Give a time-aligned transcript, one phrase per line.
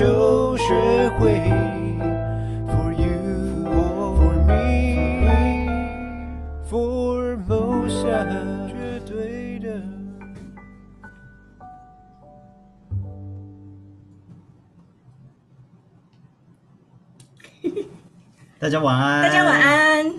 [0.00, 1.34] 就学会。
[2.64, 4.96] For you or for me,
[6.66, 8.08] for 梦想
[8.66, 9.82] 绝对的。
[18.58, 19.22] 大家晚安。
[19.22, 20.14] 大家晚安。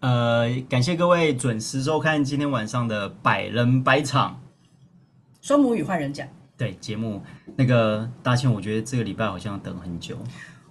[0.00, 4.42] 呃，感谢各位准时收看今天晚上的百人百场
[5.40, 6.28] 双母语换人讲。
[6.56, 7.22] 对节目，
[7.56, 10.16] 那个大庆，我觉得这个礼拜好像要等很久。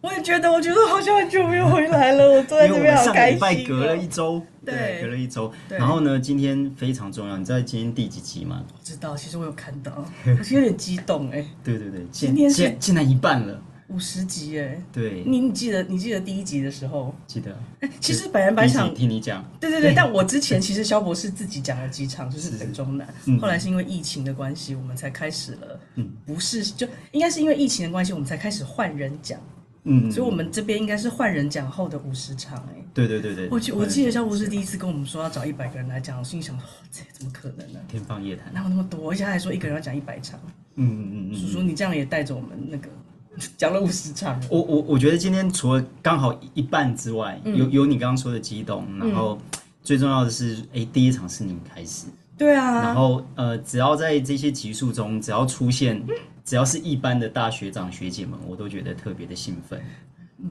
[0.01, 2.29] 我也觉得，我觉得好像很久没有回来了。
[2.29, 3.39] 我坐在 这边好开心。
[3.39, 5.49] 上礼拜隔了一周，对，对隔了一周。
[5.69, 8.63] 然后呢，今天非常重要，你知道今天第几集吗？
[8.67, 10.05] 不知道，其实我有看到，
[10.37, 11.45] 我是有点激动哎。
[11.63, 13.61] 对对对，今天是竟然一半了。
[13.89, 17.13] 五十集哎，对，你你记得你记得第一集的时候？
[17.27, 17.55] 记得。
[17.99, 19.43] 其实百人百场听你讲。
[19.59, 23.07] 对对对，但我之前其实肖博士自己讲了几场，就是北中南。
[23.39, 25.79] 后来是因为疫情的关系，我们才开始了。
[25.95, 29.39] 嗯，不是，就应该是因为疫情的关系，我们才开始换人讲。
[29.85, 32.85] 嗯，所以我们这边应该是换人讲后的五十场哎。
[32.93, 33.49] 对对对对。
[33.49, 36.57] 我记我记得肖博士第一次跟我们说要找一百个人来讲，我心想，
[36.89, 37.79] 这怎么可能呢？
[37.89, 39.11] 天方夜谭，哪有那么多？
[39.11, 40.39] 而且他还说一个人要讲一百场。
[40.75, 41.35] 嗯嗯嗯嗯。
[41.37, 42.87] 叔叔，你这样也带着我们那个。
[43.57, 49.37] 讲了五十场，我我我觉得今天除了刚好一半之外，嗯、有有你刚刚说的激动，然后
[49.81, 52.05] 最重要的是，哎、欸，第一场是你们开始，
[52.37, 56.01] 对啊，然后呃，只要在这些集数中，只要出现，
[56.45, 59.81] 只要是一般的大学长学姐们，我都觉得特别的兴奋。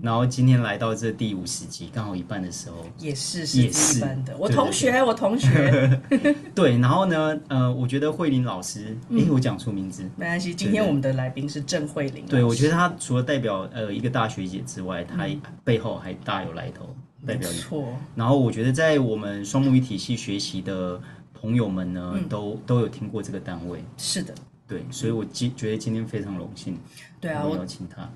[0.01, 4.35] 然后今天来到这第五十集，刚好一半的时候，也是也是一般的。
[4.39, 6.01] 我同学，我同学，
[6.55, 6.79] 对。
[6.79, 10.55] 然后呢，呃，我觉得慧玲老师，哎，我讲出名字，没关系。
[10.55, 12.25] 今天我们的来宾是郑慧玲。
[12.27, 15.27] 对，我觉得她除了代表呃一个大学姐之外，她
[15.63, 16.89] 背后还大有来头，
[17.27, 17.87] 代表错。
[18.15, 20.99] 然后我觉得在我们双母语体系学习的
[21.35, 23.85] 朋友们呢，都都有听过这个单位。
[23.99, 24.35] 是的，
[24.67, 26.79] 对，所以我今觉得今天非常荣幸，
[27.21, 28.11] 对啊，我邀请她。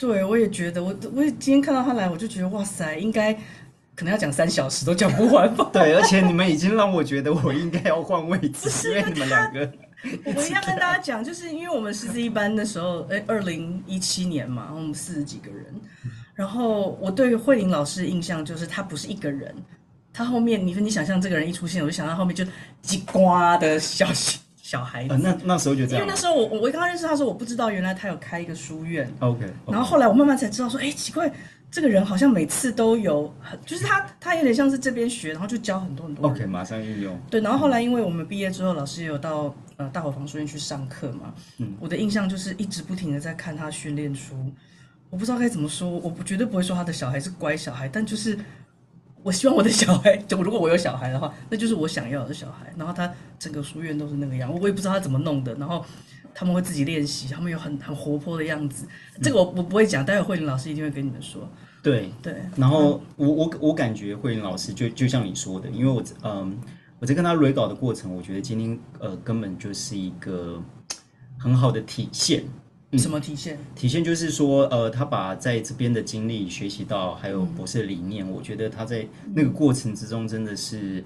[0.00, 3.34] 对，我也觉得，我我也今天看到他来，我就觉得哇塞，应该
[3.94, 5.68] 可能要讲三小时都讲不完吧。
[5.70, 9.70] 对，而且你们已经让我觉得我应该要换位置，因为你们两个。
[10.24, 15.66] 我一定要跟大家讲，就是因为我们师资一班的时候，哎，二零一七年嘛，我们四十几个人，
[16.34, 19.54] 然后我对慧玲老师的印象就是她不是一个人，
[20.10, 22.42] 她后面你说你想象这个人一出现，我就想到后面就
[22.82, 24.39] 叽呱的消息。
[24.70, 29.12] 小孩子，那那时候就这样，因为那时候我我刚刚认识他的时候，我不知道原来他有开一个书院。
[29.18, 31.28] OK，然后后来我慢慢才知道说，哎，奇怪，
[31.72, 36.30] 这个人好像每次都有很，就是他他有点像是这边学，然后就教很多很多。
[36.30, 37.18] OK，马上运用。
[37.28, 44.36] 对，然后后来因为我们毕业之后，老师也有到呃大伙房书院去上课嘛，嗯，我的印象就是一直不停的在看他训练书，
[45.10, 48.38] 我不知道该怎么说，我绝对不会说他的小孩是乖小孩，但就是。
[49.22, 52.72] 我希望我的小孩， 就如果我有小孩的话，那就是我想要的小孩。
[52.76, 55.54] 然后他整个书院都是那个样，我也不知道他怎么弄的。
[55.56, 55.84] 然后
[56.34, 58.86] 他们会自己练习，他们有很很活泼的样子。
[59.22, 61.48] 这个我我不会讲，待会慧玲老师一定会跟你们说。
[61.82, 62.34] 对对。
[62.56, 66.58] 然后我我我感觉慧玲老师就就像你说的，因为我嗯
[66.98, 70.62] 我在跟他 re 稿的过程，我觉得今天呃根本就是一个
[71.38, 72.44] 很好的体现。
[72.98, 73.56] 什么体现？
[73.76, 81.04] 体现就是说，呃，他把在这边的经历学习到，还有博士的理念，嗯、我觉得他在那个过程之中真的是，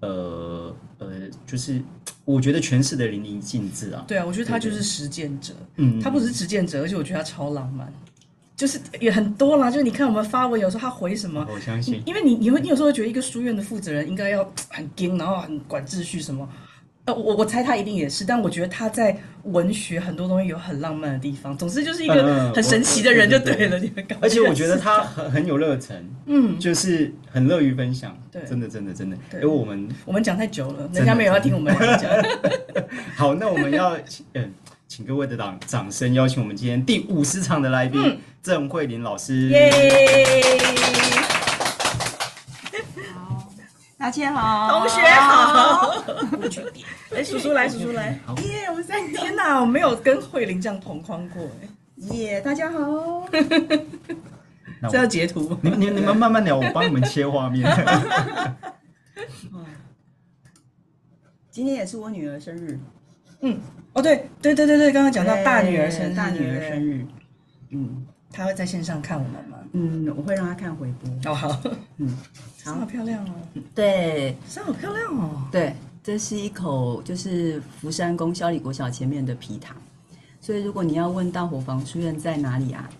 [0.00, 1.08] 呃呃，
[1.46, 1.78] 就是
[2.24, 4.02] 我觉得诠释的淋漓尽致啊。
[4.08, 5.52] 对啊，我觉得他就是实践者。
[5.76, 7.92] 嗯，他不只是实践者，而且我觉得他超浪漫，
[8.56, 9.70] 就是也很多啦。
[9.70, 16.48] 就是你看我们发文，有时候他回什么，我相信，因为你你会你有时候会觉得一个书院的负责人应该要很精，然后很管秩序什么。
[17.06, 21.56] 呃，我我猜他一定也是，但我觉得他在文学很多东西有很浪漫的地方。
[21.56, 24.04] 总之就是一个很神奇的人就对了，你们。
[24.20, 28.18] 而且我觉得他很很有热忱，嗯，就是很乐于分享。
[28.32, 29.16] 对，真的真的真的。
[29.34, 32.10] 因为我们我们讲太久了，人家没有要听我们讲。
[33.14, 33.96] 好，那我们要
[34.34, 34.52] 嗯，
[34.88, 39.48] 请各位的掌掌声，邀请我们今天第五十场的来宾郑慧玲老师。
[39.50, 41.15] 耶。
[44.06, 45.90] 大家好，同学好，
[47.12, 48.66] 哎叔叔来，叔叔来，耶！
[48.68, 51.44] 我们三天呐，我没有跟慧玲这样同框过，
[52.14, 52.40] 耶！
[52.40, 53.26] 大家好，
[54.88, 57.66] 这要截图，你你你们慢慢聊，我帮你们切画面。
[61.50, 62.78] 今天也是我女儿生日，
[63.40, 63.58] 嗯，
[63.92, 67.04] 哦对对对对对，刚刚讲到大女儿生大女儿生日，
[67.70, 68.06] 嗯。
[68.32, 69.56] 她会在线上看我们吗？
[69.72, 71.32] 嗯，我会让她看回播。
[71.32, 71.58] 哦，好。
[71.96, 72.14] 嗯，
[72.66, 73.32] 山好漂亮哦。
[73.74, 75.42] 对，山好漂亮哦。
[75.52, 75.72] 对，
[76.02, 79.76] 这是一口就是福山宫萧里国小前面的皮糖。
[80.40, 82.90] 所以如果你要问大伙房书院在哪里啊？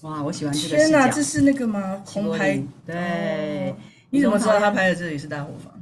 [0.00, 0.76] 哇，我喜欢这个。
[0.76, 2.02] 天哪，这是那个吗？
[2.06, 2.62] 空拍。
[2.86, 3.74] 对。
[4.08, 5.72] 你怎么知道他拍的这里是大伙房？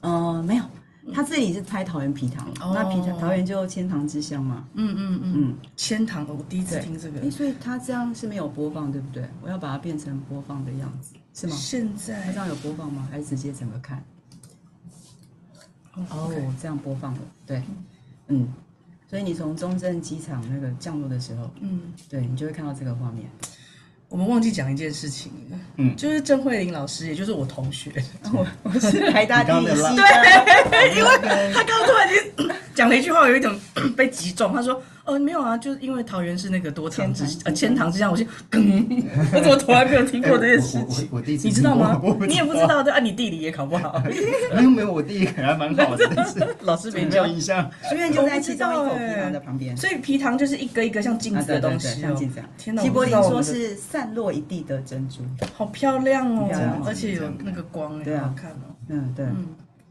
[0.00, 0.64] 呃，没有。
[1.12, 4.64] 他这里是拍桃园皮糖，哦那皮糖桃园就千糖之乡嘛。
[4.74, 7.30] 嗯嗯嗯嗯，千堂，我第一次听这个。
[7.30, 9.24] 所以他这样是没有播放，对不对？
[9.42, 11.54] 我要把它变成播放的样子，是吗？
[11.56, 13.06] 现它在这样有播放吗？
[13.10, 14.02] 还是直接整个看？
[16.10, 16.30] 哦，
[16.60, 17.62] 这样播放了，对，
[18.28, 18.52] 嗯。
[19.10, 23.24] 所以你从中正机场那个降落的时候，嗯，对你就会看到这个画面。
[24.10, 25.32] 我们忘记讲一件事情，
[25.76, 27.90] 嗯就是郑慧玲老师，也就是我同学，
[28.34, 29.94] 我我是台大第一系的，
[30.70, 33.58] 对， 因为他刚刚突然间讲了一句话，有一种
[33.96, 34.52] 被击中。
[34.52, 34.74] 他说
[35.08, 38.24] ：“哦，没有啊，就是因为桃园是那个多糖之呃千堂之乡。”我就，
[39.32, 41.08] 我怎么从来没有听过这件事情？
[41.10, 41.98] 我第一次你知道吗？
[42.28, 43.98] 你也不知道，对啊，你地理也考不好，
[44.54, 47.26] 没有没有，我第一个还蛮好的，但是 老师没教。
[47.26, 47.70] 印象。
[47.88, 49.76] 书院就在其中一口皮糖的旁边。
[49.76, 52.00] 所以皮糖就是一个一个像镜啊，子的东西哦。
[52.02, 52.46] 像镜子啊。
[52.58, 52.82] 天哪！
[52.82, 55.22] 齐柏林说是散落一地的珍珠。
[55.54, 58.76] 好漂亮哦，而且有那个光哎，对啊好好看哦。
[58.88, 59.46] 嗯，对，嗯，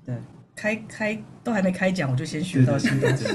[0.05, 0.15] 对，
[0.55, 3.25] 开开都还没开讲，我就先学到新东西。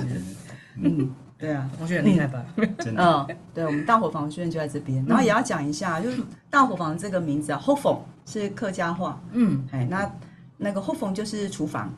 [0.82, 1.10] 嗯，
[1.42, 1.68] 对啊。
[1.76, 2.44] 同学很厉害吧？
[2.78, 3.26] 真的。
[3.28, 10.08] 嗯，对，我们大伙房书院就在这边，然后也要讲一下，就是大伙房这个名字啊，后凤是客家话，嗯，哎，那
[10.56, 11.92] 那个后凤就是厨房，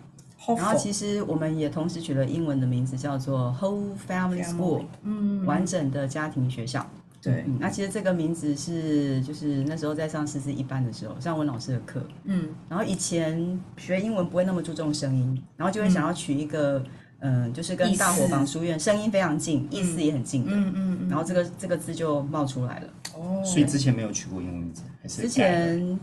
[0.57, 6.85] 然后其实我们也同时取了英文的名字，叫做 Whole Family School，嗯，完整的家庭学校。
[7.23, 12.51] 对，嗯，那其实这个名字是就是那时候在上师资一班的时候上文老师的课，嗯。
[12.69, 16.87] 然后以前学英文不会那么注重声音，然后就会想要取一个嗯、
[17.25, 22.89] 呃就是跟大伙房书院声音非常近，意思也很近的，嗯嗯嗯，然后这个这个字就冒出来了。
[23.15, 25.99] 哦，所以之前没有取过英文名字，还是之前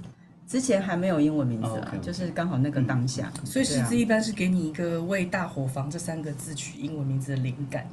[0.47, 7.88] 之前还没有英文名字啊，就是刚好那个当下，所以师资一般是给你一个为大伙房这三个字取英文名字的灵 感，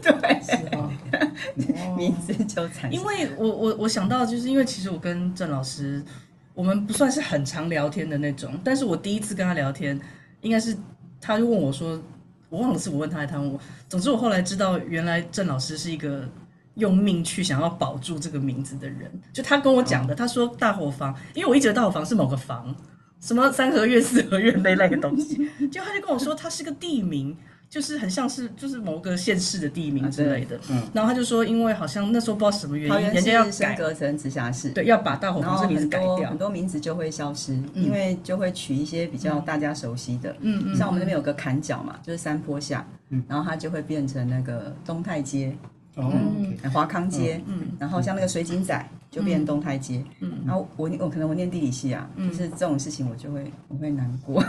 [0.00, 0.40] 对，
[1.94, 2.92] 名字就产生。
[2.92, 6.02] 因为我我我想到，就是因为其实我跟郑老师，
[6.54, 10.00] 我们不算是很常聊天的那种，但是我第一次跟他聊天，
[10.40, 10.74] 应该是
[11.20, 12.00] 他就问我说，
[12.48, 16.28] 我忘了是我问他还是他问我，总之我后来知道，原来郑老师是一个
[16.74, 22.74] 用命去想要保住这个名字的人，就他跟我讲的，他说大伙房，因为我一直大伙房是某个房，
[23.20, 25.36] 什么三合院、四合院那类的东西，
[25.68, 27.36] 就他就跟我说，它是个地名。
[27.68, 45.52] 就是很像是就是某个县市的地名之类的，嗯，然后他就说，因为好像那时候不知道什么原因，人家要升改，格成直辖市，对，要把大伙房这名字改掉，很多名字就会消失，因为就会取一些比较大家熟悉的，嗯嗯，像我们那边有个坎角嘛，就是山坡下，嗯，然后它就会变成那个东泰街，
[45.96, 46.12] 哦，
[46.72, 54.42] 华康街，嗯，然后像那个水井仔就变东泰街，嗯，然后我我可能我念地理系啊，就是这种事情我就会我会难过。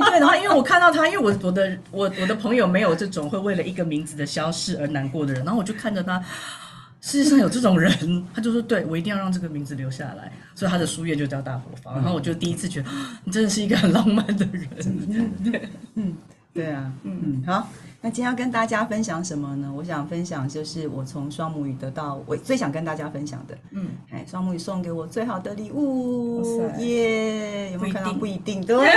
[0.00, 6.22] 对，然后因为我看到他，因为我我的我我的朋友没有这种会为了一个名字的消失而难过的人，然后我就看着他，
[7.00, 12.88] 世界上有这种人，他就说对我一定要让这个名字留下来，所以他的书院就叫大佛方，然后我就第一次觉得
[13.24, 14.68] 你真的是一个很浪漫的人，
[15.44, 16.14] 对，嗯，
[16.52, 17.68] 对啊，嗯嗯，好，
[18.00, 19.72] 那今天要跟大家分享什么呢？
[19.74, 28.12] 我想分享就是我从双母语得到我最想跟大家分享的，嗯，哎，双母语送给我最好的礼物，耶，有没有看到？
[28.14, 28.76] 不一定，对。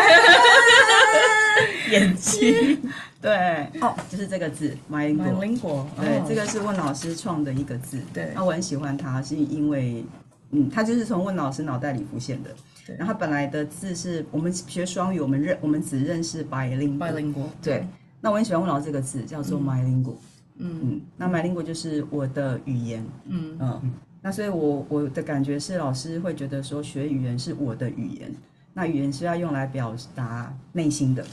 [1.92, 2.82] 眼睛，
[3.22, 10.04] 对，哦，就是这个字，Mylingual，对，这个是问老师创的一个字，对，那我很喜欢它，是因为，
[10.50, 12.58] 嗯，它就是从问老师脑袋里浮现的，对，
[12.88, 17.86] 然后它本来的字是我们学双语，我们认我们只认识 bilingual，对，
[18.20, 20.16] 那我很喜欢问老师这个字，叫做 mylingual，
[20.58, 20.80] 嗯。
[20.84, 23.58] 嗯，那 mylingual 就是我的语言，嗯。
[23.60, 28.32] 嗯，那所以我我的感觉是，老师会觉得说学语言是我的语言。
[28.74, 31.24] 那语言是要用来表达内心的，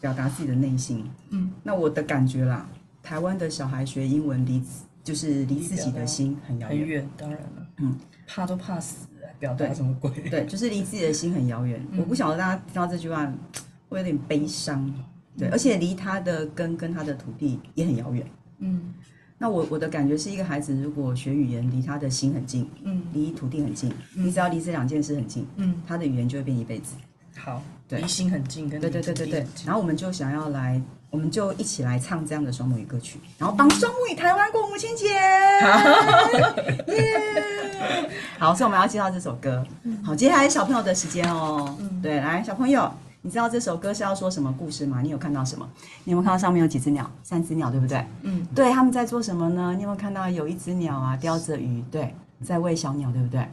[0.00, 1.04] 表达自己的内心。
[1.28, 2.66] 嗯，那我的感觉啦，
[3.02, 4.62] 台湾的小孩学英文离
[5.04, 6.78] 就是离自己的心很遥远。
[6.78, 7.66] 很远，当然了。
[7.78, 7.94] 嗯，
[8.26, 9.06] 怕都怕死，
[9.38, 10.10] 表达什么鬼？
[10.30, 11.80] 对，就是离自己的心很遥远。
[11.92, 13.32] 嗯、我不晓得大家听到这句话
[13.88, 14.92] 会有点悲伤。
[15.38, 18.26] 对，嗯、而且离他的根跟他的土地也很遥远。
[18.58, 18.94] 嗯。
[19.38, 26.94] 那我我的感觉是一个孩子，如果学语言离他的心很近，嗯，离土地很近，你只要离这两件事很近，嗯，他的语言就会变一辈子。
[27.36, 29.46] 好，对，离心很近，跟对对对对对。
[29.66, 35.08] 然后我们就想要来，我们就一起来唱这样的双母语歌曲，然后帮双母语台湾过母亲节。
[36.96, 37.65] 耶！
[38.38, 39.64] 好，所以我们要介绍这首歌。
[40.04, 41.76] 好，接下来小朋友的时间哦。
[42.02, 42.90] 对，来小朋友。
[43.22, 45.00] 你知道这首歌是要说什么故事吗？
[45.02, 45.68] 你有看到什么？
[46.04, 47.10] 你有没有看到上面有几只鸟？
[47.24, 48.06] 三只鸟，对不对？
[48.22, 49.74] 嗯，对，他们在做什么呢？
[49.74, 52.14] 你有没有看到有一只鸟啊，叼着鱼，对，
[52.44, 53.44] 在喂小鸟，对不对？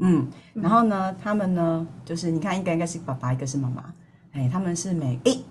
[0.00, 3.84] 嗯，然后呢，他们呢，就是你看，一个应该是爸爸，一个是妈妈，
[4.32, 5.44] 哎，他们是每诶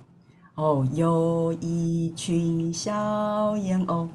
[0.55, 4.07] 哦，有一群小燕鸥，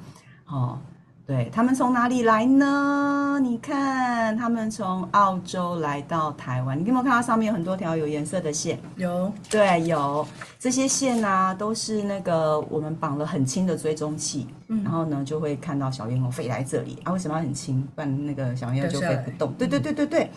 [0.47, 0.77] 哦，
[1.25, 3.39] 对，他们从哪里来呢？
[3.41, 6.79] 你看，他们从澳洲来到台湾。
[6.79, 8.79] 你有没有看到上面有很多条有颜色的线？
[8.97, 10.27] 有，对，有
[10.59, 17.13] 这些线啊，都是那个我们绑了很轻的追踪器，嗯，然后呢就会看到小燕鸥飞来这里啊。
[17.13, 17.81] 为什么要很轻？
[17.95, 19.53] 不然那个小燕鸥就飞不动。
[19.55, 20.31] 对对对对对。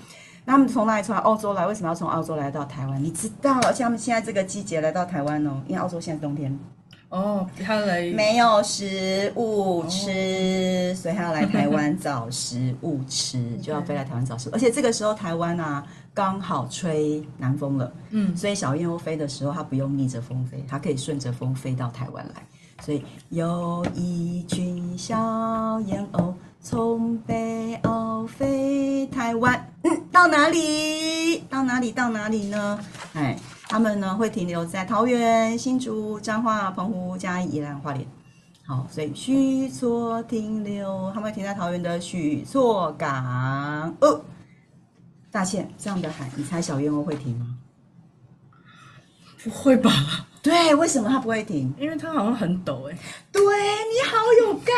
[0.46, 1.66] 那他们从哪里从澳洲来？
[1.66, 3.04] 为什么要从澳洲来到台湾？
[3.04, 6.58] 你知道，而且他们现在这个季节来到台湾哦，因为澳洲现在冬天。
[7.16, 14.52] 哦，他来没有食物吃，哦、所以他要来台湾找食物吃，就要飞来台湾找食物。
[14.52, 15.82] 而且这个时候台湾啊，
[16.14, 22.44] 刚好吹南风了，嗯，所以小燕鸥飞的时候，它不用逆着风飞，它可以顺着风飞到台湾来。
[22.82, 31.38] 所以有一群小燕鸥从北澳飞台湾，嗯，到哪里？
[31.50, 31.94] 到哪里？
[31.94, 32.78] 到哪里呢？
[33.14, 33.38] 哎。
[33.76, 38.08] 他们呢会停留在桃园、新竹、彰化、澎湖、嘉义、宜兰、花莲。
[38.66, 43.94] 好，所以许厝停留，他们停在桃园的许厝港。
[44.00, 44.22] 哦，
[45.30, 47.58] 大倩这样的海，你猜小燕鸥会停吗？
[49.44, 49.92] 不会吧？
[50.46, 51.74] 对，为什么它不会停？
[51.80, 52.98] 因为它好像很陡哎。
[53.32, 54.72] 对，你好有概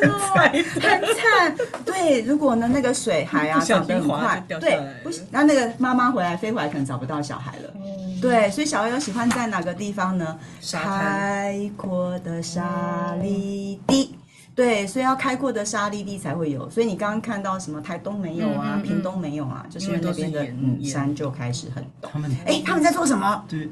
[0.00, 0.18] 念哦，
[0.80, 1.56] 很惨。
[1.84, 7.74] 对，如果呢那个水海啊涨得很快，对，不行，那那个妈妈回来飞回来可能找不到小孩了。
[8.22, 10.38] 对，所以小朋友喜欢在哪个地方呢？
[10.72, 14.16] 开阔的沙砾地。
[14.54, 16.68] 对，所以要开阔的沙砾地才会有。
[16.68, 22.08] 所以你刚刚看到什么台东没有啊，屏东没有啊，就是因为那边的嗯山就开始很陡。
[22.12, 23.44] 他们哎，他们在做什么？
[23.48, 23.70] 对，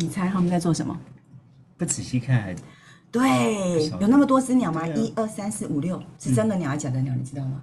[0.00, 0.98] 你猜他们在做什么？
[1.76, 2.56] 不仔细看，
[3.12, 4.86] 对，有那么多只鸟吗？
[4.88, 7.14] 一二三四五六，是真的鸟还是假的鸟？
[7.14, 7.62] 你知道吗？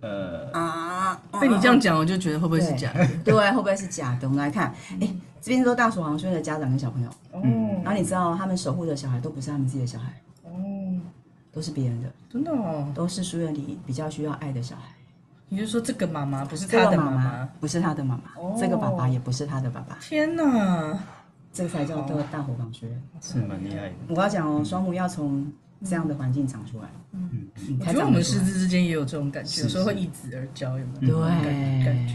[0.00, 3.06] 呃啊，被你这样讲，我就觉得会不会是假的？
[3.24, 4.28] 对，会不会是假的？
[4.28, 5.08] 我们来看，哎，
[5.40, 7.40] 这边都大所黄书院的家长跟小朋友，哦，
[7.82, 10.12] 然后你知道他们守护的小孩都不是他们自己的小孩，
[10.44, 10.50] 哦，
[11.50, 14.82] 都是别人的，真的哦，都是书院里比较需要爱的小孩。
[15.48, 19.96] 你就说这个妈妈不是他的妈妈，不是他的妈妈，这个爸爸也不是他的爸爸。
[20.00, 20.98] 天哪，
[21.56, 23.94] 这个才叫做大火房学院，是蛮厉害的。
[24.08, 25.50] 我要讲哦，双母要从。
[25.84, 27.46] 这样的环境长出来，嗯，
[27.78, 31.20] 我觉得我们师资之间也有这种感觉，有时候会一子而教，有没有？
[31.20, 32.14] 对，感觉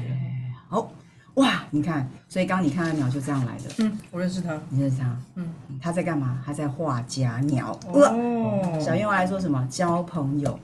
[0.67, 0.91] 好
[1.35, 1.63] 哇！
[1.69, 3.65] 你看，所以刚刚你看到鸟就这样来的。
[3.77, 5.15] 嗯，我认识他，你认识他？
[5.35, 6.41] 嗯，他在干嘛？
[6.43, 7.79] 他在画假鸟。
[7.87, 9.65] 哦，小燕娃来说什么？
[9.69, 10.59] 交朋友。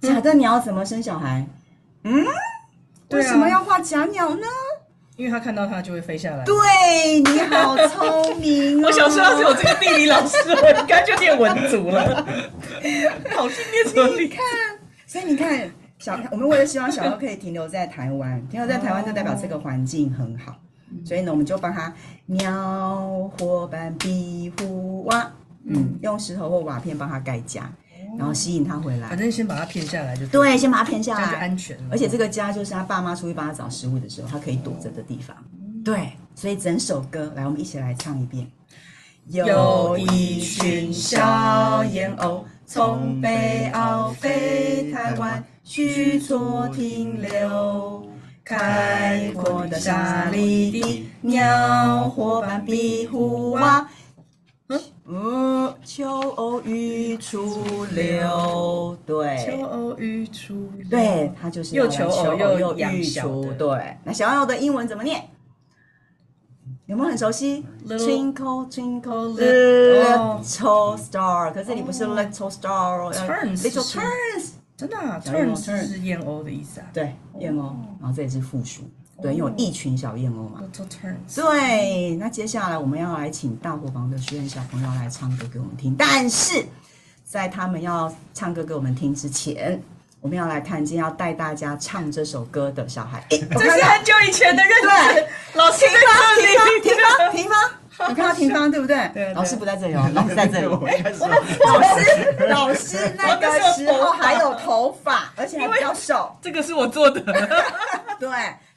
[0.00, 1.46] 假的鸟怎么生小孩？
[2.02, 2.26] 嗯，
[3.10, 4.42] 为什么要画假鸟呢？
[5.20, 6.42] 因为他看到它就会飞下来。
[6.46, 6.56] 对，
[7.20, 8.86] 你好聪明哦！
[8.86, 12.24] 我小时候是有这个地理老师，我应该就念文组了。
[13.36, 14.40] 好训练所以你看，
[15.06, 20.56] 所以你看，小我们为了希望小鸥可以停留在台湾，停留在台湾就代表这个环境很好。
[21.04, 21.92] 所以呢，我们就帮他
[22.24, 25.30] 鸟、伙伴、壁虎、蛙，
[25.66, 27.70] 嗯，用石头或瓦片帮他盖家。
[28.18, 31.76] 然后吸引他回来，反正先把他骗下来就对，先把他骗下来，就安全。
[31.90, 35.36] 而且这个家就是他爸妈出去帮他找食物的时候，他可以躲着的地方。
[35.84, 38.46] 对，所以整首歌来，我们一起来唱一遍。
[39.26, 48.08] 有一群小燕鸥从北澳飞台湾，去做停留，
[48.44, 53.88] 开阔的沙礫地，鸟伙伴壁虎蛙。
[55.12, 63.96] 嗯，秋鸥欲出溜，对，秋鸥欲出溜，对，它就是又求偶又又欲出，对。
[64.04, 65.28] 那小鸥的英文怎么念？
[66.86, 76.86] 有没有很熟悉？Twinkle twinkle little star，可是这里不是 little star，little turns，真的，turns 是燕鸥的意思啊？
[76.92, 78.82] 对，燕鸥，然后这里是复数。
[79.22, 80.60] 对，因为有一群小燕鸥嘛。
[81.34, 85.94] 对，那接下来我们要来请大伙房的学员小朋友来唱歌给我们听。
[85.98, 86.64] 但是
[87.24, 89.82] 在他们要唱歌给我们听之前，
[90.20, 93.24] 我们要来看今天要带大家唱这首歌的小孩。
[93.30, 95.26] 诶这是很久以前的认识。
[95.54, 95.86] 老师在
[96.36, 96.80] 这里。
[96.82, 97.56] 停方，停方，停方。
[98.08, 99.10] 你看到停方 对不对？
[99.12, 99.34] 对。
[99.34, 100.66] 老师不在这里哦， 老师在这里。
[100.66, 100.86] 老
[101.94, 106.34] 师，老师那个时候还有头发，而且还比较瘦。
[106.40, 107.20] 这个是我做的。
[108.18, 108.28] 对。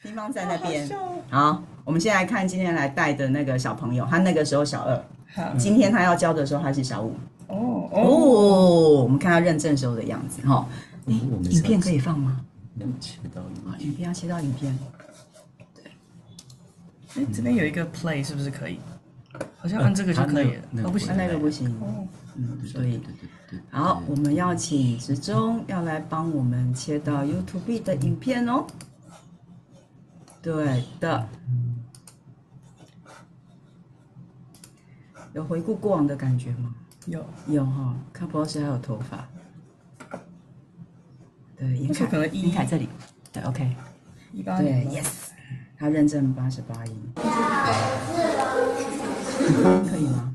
[0.03, 0.87] 平方在那边。
[1.29, 5.01] 好，我们先来看今天来带的那个小朋友，他那个时候小二，
[5.33, 7.15] 好今天他要教的时候他是小五。
[7.47, 10.67] 哦哦，我们看他认证时候的样子哈。
[11.07, 12.41] 影片可以放吗？
[12.75, 13.41] 能切到
[13.79, 14.77] 影片，要切到影片。
[15.73, 15.91] 对。
[17.15, 18.79] 哎，这边有一个 play，是不是可以？
[19.57, 20.89] 好像按这个就可以了。
[20.89, 21.69] 不行，那个不行。
[21.79, 22.05] 哦。
[22.35, 23.59] 嗯，所以对对对。
[23.69, 28.65] 好，我们要请时钟要来帮我们切到 YouTube 的影片哦。
[30.43, 31.27] 对的，
[35.33, 36.75] 有回顾过往的感觉吗？
[37.05, 39.25] 有，有哈，看不到谁还有头发，
[41.55, 42.89] 对，可能一严凯这里，
[43.31, 43.73] 对，OK，
[44.33, 45.29] 一八对，Yes，
[45.77, 47.01] 他认证八十八音，
[49.89, 50.32] 可以吗？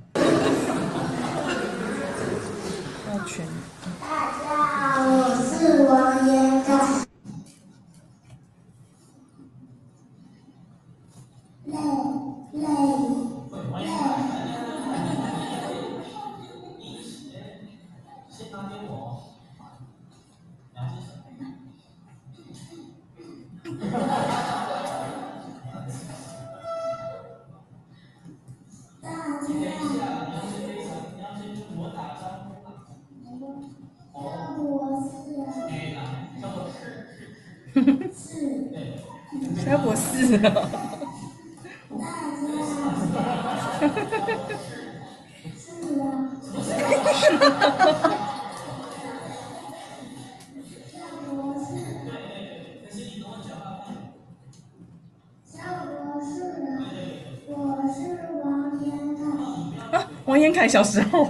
[60.68, 61.28] 小时候。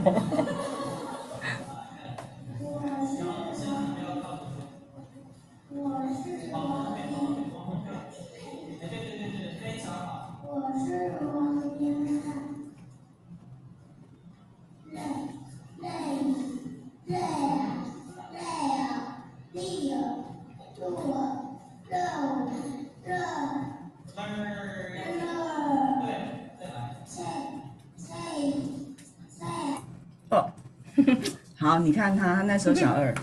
[31.79, 33.15] 好，你看他，他那时候小二，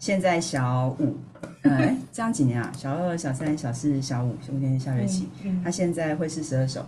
[0.00, 1.16] 现在小五，
[1.62, 2.72] 哎，这样几年啊？
[2.76, 5.28] 小二、小三、小四、小五，今天下学期，
[5.62, 6.84] 他现在会是十二首，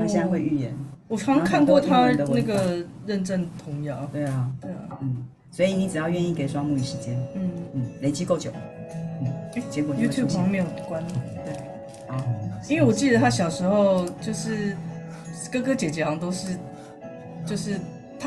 [0.00, 0.74] 他现在会预言。
[1.06, 4.04] 我好像看过他那个认证童谣。
[4.12, 7.50] 对啊，对啊，嗯，所以你只要愿意给双母语时间，嗯。
[7.74, 8.50] 嗯，累积够久，
[9.22, 11.00] 嗯，结果 YouTube 好像没有关，
[11.44, 11.54] 对，
[12.08, 12.20] 啊，
[12.68, 14.76] 因为我记得他小时候就是
[15.52, 16.58] 哥哥姐姐好像都是，
[17.46, 17.78] 就是。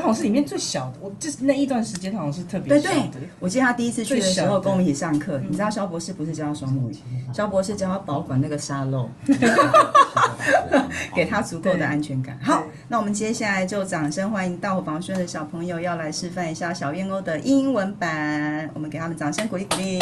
[0.07, 2.95] 像是里面最小的，我就是那一段时间，他好像是特别小的。
[2.95, 6.95] 对对，我记得他第一次去的时候跟我们一起上课，你知道肖博士不是教他双母语，
[7.33, 9.09] 肖博士教他保管那个沙漏，
[11.15, 12.37] 给他足够的安全感。
[12.41, 19.99] 好，那我们接下来就掌声欢迎到火房书院的小朋友要来示范一下小燕鸥的英文版，我们给他们掌声鼓励鼓励。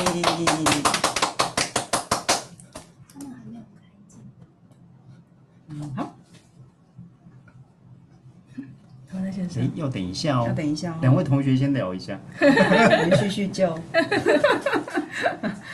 [9.62, 10.96] 哎，要等一下哦，要等一下哦。
[11.02, 13.78] 两位同学先聊一下，我们叙叙旧。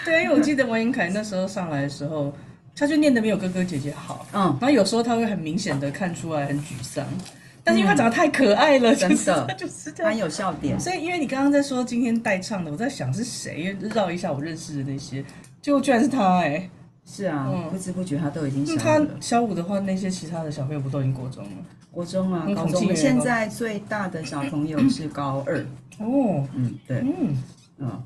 [0.06, 2.34] 对，因为我记得王云凯那时候上来的时候，
[2.76, 7.06] 他就念的没有哥哥姐姐好，嗯，然后有时候他会很明显的看出来很沮丧，
[7.64, 10.80] 但是因为他长得太可爱了，真的 就是他很有笑点。
[10.80, 15.24] 所以因为你刚刚在说今天代唱的，我在想是谁，绕一下我认识的那些，
[15.62, 16.70] 结果居然是他哎。
[17.14, 19.06] 是啊，不知不觉他都已经小五了。
[19.16, 21.52] 他小五的话，那些其他的小朋友不都已经国中了？
[21.92, 22.96] 国中啊，高中。
[22.96, 25.60] 现在最大的小朋友是高二。
[26.00, 27.44] 哦，嗯，对，嗯，
[27.80, 28.02] 嗯，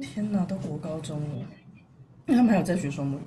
[0.00, 1.46] 天哪，都国高中了，
[2.24, 3.20] 那他们还有在学双母语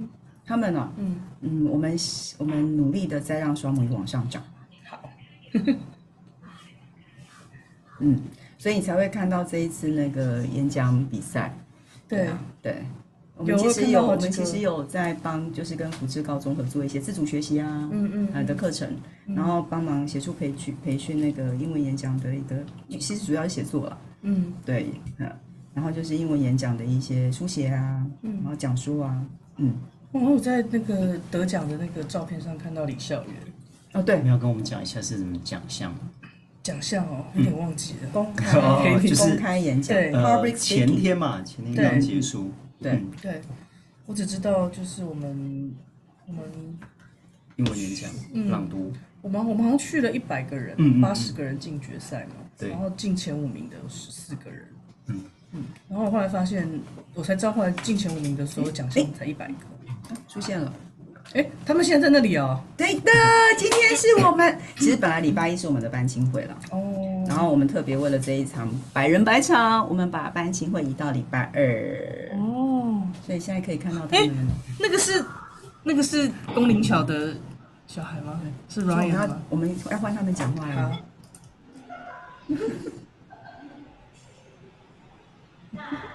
[0.00, 0.08] 吗？
[0.46, 0.92] 他们呢？
[0.96, 1.96] 嗯嗯，我们
[2.38, 4.40] 我们努力的在让双母语往上涨。
[4.88, 5.10] 好，
[7.98, 8.22] 嗯，
[8.56, 11.52] 所以你才会看到这一次那个演讲比赛。
[12.06, 12.28] 对
[12.62, 12.84] 对。
[13.36, 18.88] 我们其实有，我们其实有在帮，就是跟福智高中合作一些自主学习啊，嗯嗯，的课程，
[19.26, 22.56] 然后帮忙协助培训培训那个英文演讲的一个，
[22.88, 24.86] 其实主要是写作了，嗯，对，
[25.18, 25.28] 嗯，
[25.74, 29.20] 然后就是英文演讲的一些书写啊，嗯，然后讲书啊，
[29.56, 29.74] 嗯，
[30.12, 33.34] 我有在那个得奖的那个照片上看到李孝元，
[33.94, 35.92] 哦，对，你要跟我们讲一下是什么奖项？
[36.62, 38.60] 奖项哦，有点忘记了，公开
[39.18, 42.48] 公开演讲，对，前天嘛，前天刚结束。
[42.84, 43.40] 对、嗯、对，
[44.06, 45.74] 我只知道就是我们
[46.26, 46.42] 我们
[47.56, 48.92] 英文演讲、嗯、朗读，
[49.22, 54.68] 我们我们好像去了一百个人，八十、嗯、个人进决赛嘛，对，然后进前五名的有十四个人，
[55.06, 55.20] 嗯。
[55.56, 56.68] 嗯，然后我后来发现，
[57.14, 59.54] 我才知道后来进前五名的所有奖项才一百个，
[60.28, 60.74] 出现了。
[61.32, 62.60] 哎，他们现在在那里哦。
[62.76, 63.12] 对的，
[63.56, 64.58] 今天是我们。
[64.76, 72.36] 其实本来礼拜一是我们的班亲会了哦，然后我们特别为了这一场百人百场，我们把班亲会移到礼拜二。
[72.36, 72.63] 哦，
[73.26, 74.48] 所以现在可以看到他们。
[74.78, 75.24] 那个是
[75.82, 77.34] 那个是工灵巧的
[77.86, 78.40] 小孩吗？
[78.68, 79.42] 是 Ryan 吗？
[79.48, 81.00] 我们要换他们讲话了。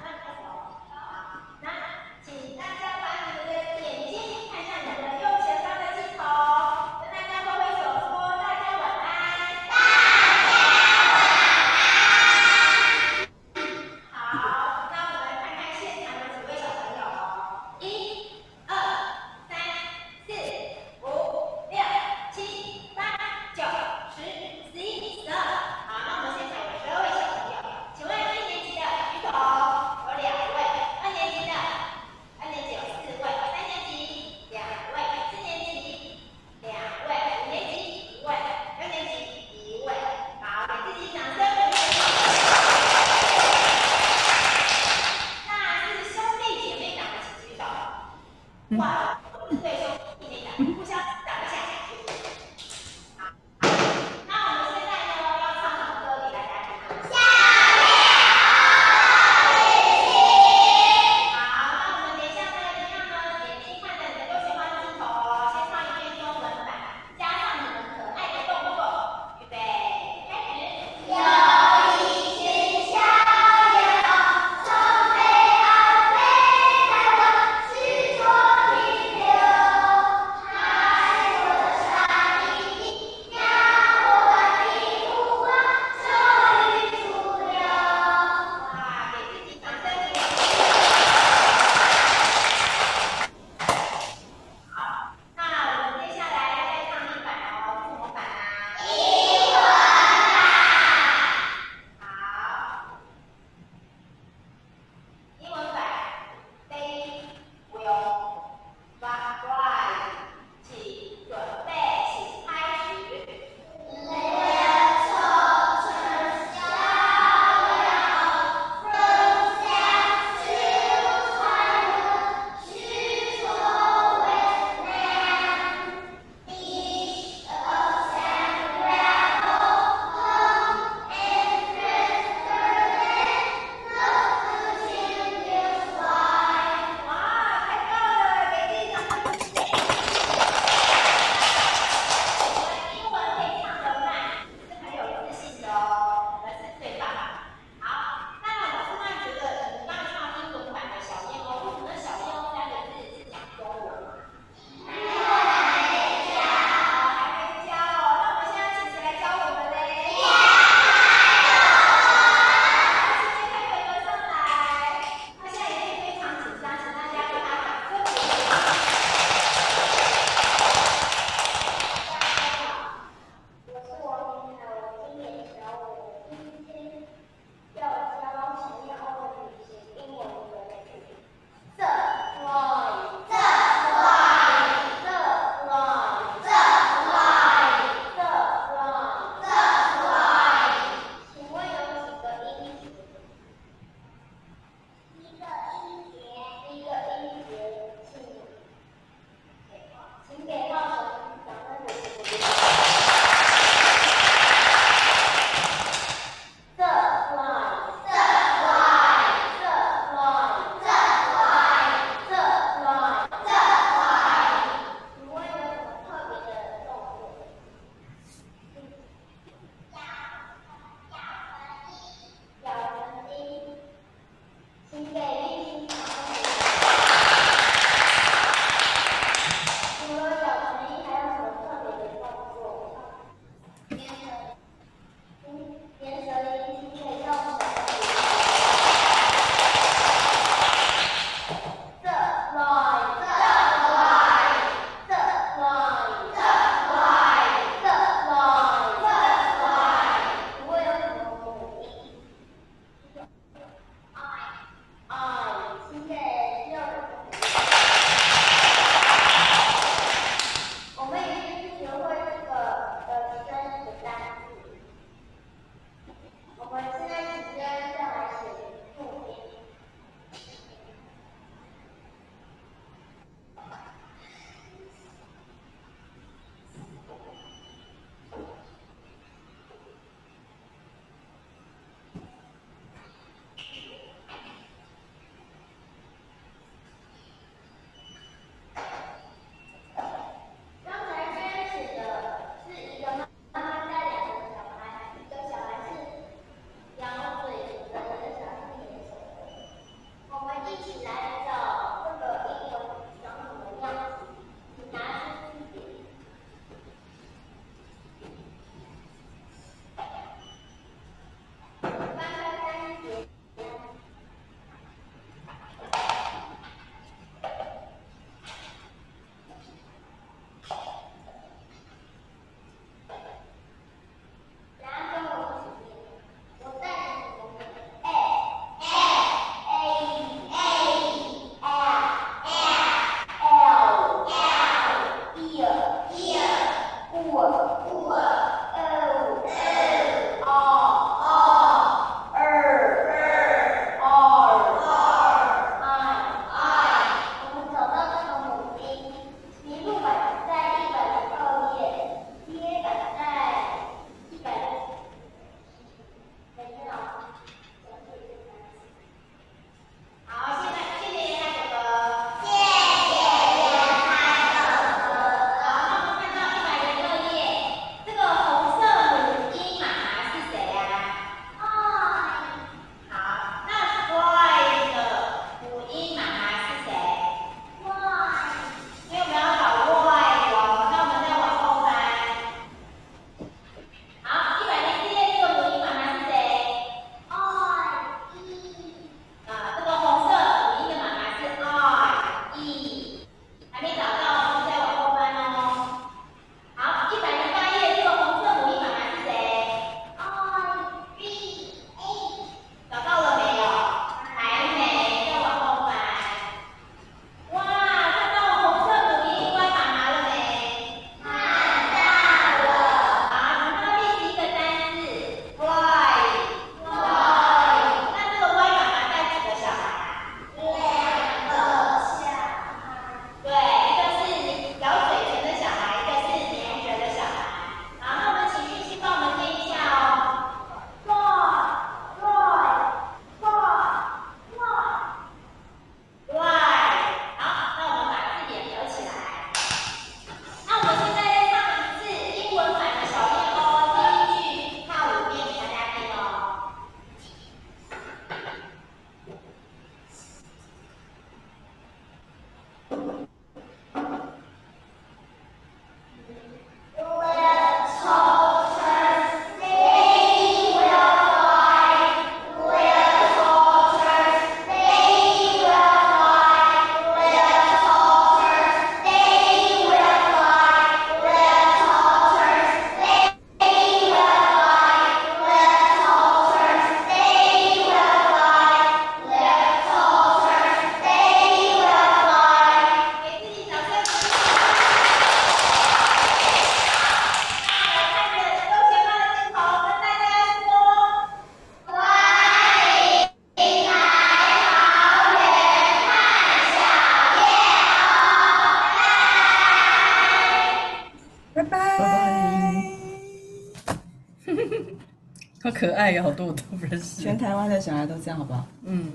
[505.79, 507.21] 可爱有，好多我都不认识。
[507.21, 508.67] 全台湾的小孩都这样，好不好？
[508.83, 509.13] 嗯，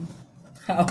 [0.67, 0.87] 好。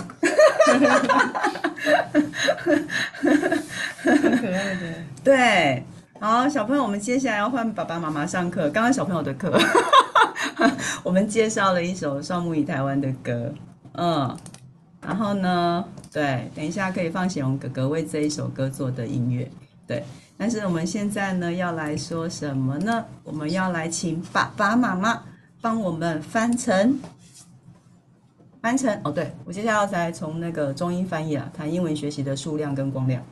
[4.02, 4.94] 很可爱的。
[5.24, 5.82] 对，
[6.20, 8.70] 好，小朋友，我们接下来要换爸爸妈妈上课。
[8.70, 9.52] 刚刚小朋友的课，
[11.02, 13.52] 我们介绍了一首双母语台湾的歌，
[13.94, 14.36] 嗯，
[15.00, 19.50] 然后呢，对，等一下可以放显荣哥哥为这一首歌做的音乐，
[19.88, 20.04] 对。
[20.36, 23.04] 但是我们现在呢，要来说什么呢？
[23.24, 25.20] 我们要来请爸爸妈妈
[25.64, 27.00] 帮我们翻成，
[28.60, 33.22] 翻成哦，对，我接下来要再从那个中英翻译啊，谈英文学习的数量跟光亮，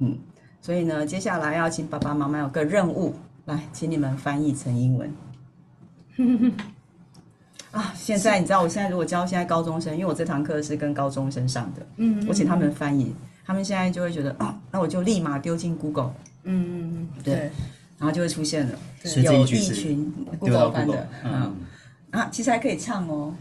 [0.00, 0.18] 嗯，
[0.60, 3.14] 所以呢，接下来要请爸爸妈妈有个任务，
[3.44, 5.14] 来，请你们翻译成英文。
[7.70, 13.14] 啊，现在你知道，我现在如果教现在高中生，因为我这堂课是跟高中生上的，嗯，我请他们翻译，
[13.46, 16.12] 他们现在就会觉得，啊，那我就立马丢进 Google。
[16.42, 17.34] 嗯嗯嗯，对，
[17.98, 18.76] 然后就会出现了，
[19.22, 21.54] 有一群 Google 翻的，嗯
[22.10, 23.34] 啊，其实还可以唱哦。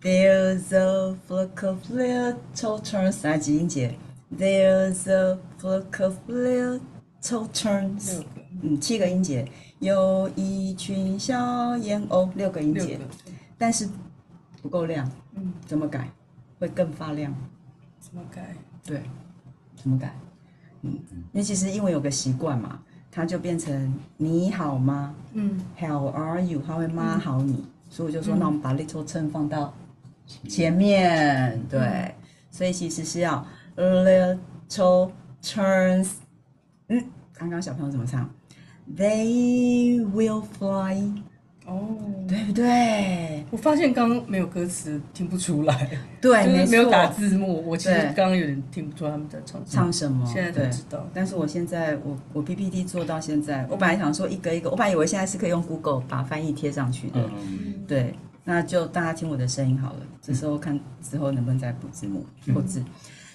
[0.00, 2.36] There's a flock of little
[2.82, 3.94] terns，来几音节
[4.36, 6.80] ？There's a flock of little
[7.22, 8.22] terns，
[8.62, 9.48] 嗯，七个音节。
[9.78, 12.98] 有一群小燕鸥，六个音节，
[13.58, 13.88] 但是
[14.60, 16.08] 不够亮，嗯，怎么改？
[16.58, 17.34] 会更发亮？
[17.98, 18.54] 怎么改？
[18.84, 19.02] 对，
[19.74, 20.14] 怎么改？
[20.82, 20.92] 嗯，
[21.32, 25.14] 因为其实英文有个习惯嘛，它就变成你好吗？
[25.32, 26.60] 嗯，How are you？
[26.64, 29.74] 它会妈好你，嗯、所以我就说，嗯、那我们把 little turn 放到
[30.48, 32.14] 前面，嗯、对，
[32.50, 35.10] 所以其实是要 little
[35.42, 36.12] turns。
[36.88, 38.30] 嗯，刚刚小朋友怎么唱
[38.96, 41.22] ？They will fly。
[41.72, 41.96] 哦，
[42.28, 43.44] 对不对？
[43.50, 45.88] 我发现刚刚没有歌词，听不出来。
[46.20, 50.24] 对， 没有打字幕，我其实刚刚有点听不出他们在唱唱什么。
[50.26, 51.08] 现在才知道。
[51.14, 57.20] 但是我现在，我我 PPT 做到现在，我本来想说一个一个，我本来以为现在是可以用 Google 把翻译贴上去的。
[57.20, 57.74] 嗯。
[57.88, 60.00] 对，那就大家听我的声音好了。
[60.20, 62.82] 这时候看之后能不能再补字幕或字。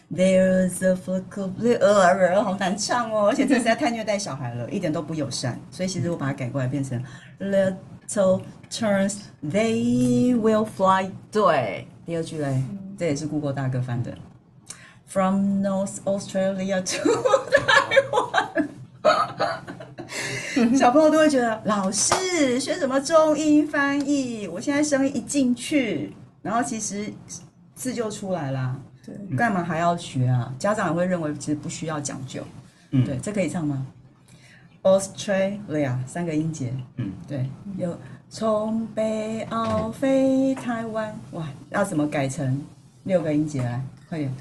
[0.10, 5.60] There's a flock of little，好难唱哦，而且这实在太虐待小孩了，一点都不友善。
[5.70, 7.04] 所以其实我把它改过来变成
[7.39, 8.41] little。
[8.70, 11.12] Turns they will fly。
[11.30, 12.63] 对，第二句嘞，
[12.98, 14.17] 这也是 Google 大哥翻的。
[15.06, 17.12] From North Australia to
[17.52, 18.70] 台湾。
[20.78, 24.48] 小朋友都会觉得老师学什么中英翻译？
[24.48, 27.12] 我现在声音一进去，然后其实
[27.76, 28.74] 字就出来啦。
[29.08, 30.54] 对，干嘛还要学啊？
[30.60, 32.43] 家长也会认为其实不需要讲究。
[32.91, 33.88] 嗯，对，这可以唱吗
[34.84, 37.98] ？Australia 三个音节，嗯，对，有
[38.30, 42.62] 从北澳飞台湾，哇，要怎么改成
[43.04, 43.82] 六个音节来？
[44.10, 44.34] 快点，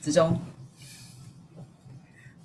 [0.00, 0.38] 子忠，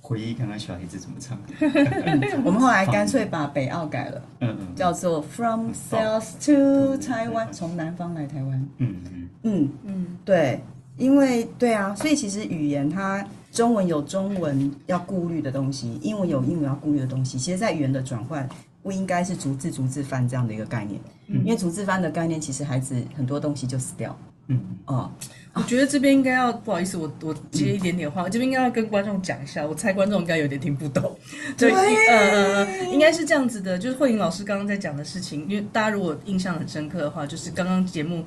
[0.02, 1.38] 回忆看看小孩子怎么唱。
[1.60, 8.70] 嗯、我们后来干脆把北澳改了，嗯嗯，叫做 From South to Taiwan，从南方来台湾。
[8.78, 10.62] 嗯嗯嗯嗯，对，
[10.98, 13.26] 因为对啊，所以其实语言它。
[13.52, 17.40] 中文有中文要顾虑的东西，英文有英文要顾虑的东西。
[17.40, 18.46] 其实，在语言的转换
[18.84, 24.14] 不应该是逐字逐字翻这样的一个概念，嗯、因为逐字翻的概念，其实孩子很多东西就死掉。
[24.48, 25.10] 嗯哦，
[25.54, 31.18] 我觉得这边应该要不好意思，我我接一点点话，这边应该要跟观众讲一下，我猜观众应该有点听不懂。
[31.58, 38.22] 对，呃，应该是这样子的，就是慧颖老师刚刚在讲的事情，因为大家如果印象很深刻的话，就是刚刚节目。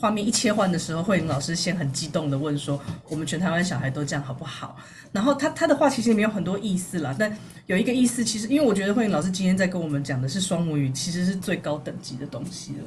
[0.00, 2.80] 画面一切换的时候，慧玲老师先很激动地问说
[3.10, 4.76] ：“我们全台湾小孩都这样好不好？”
[5.10, 12.78] 然后他他的话其实里面有很多意思啦，但有一个意思，其实因为我觉得慧玲老师今天在跟我们讲的是双母语，其实是最高等级的东西了。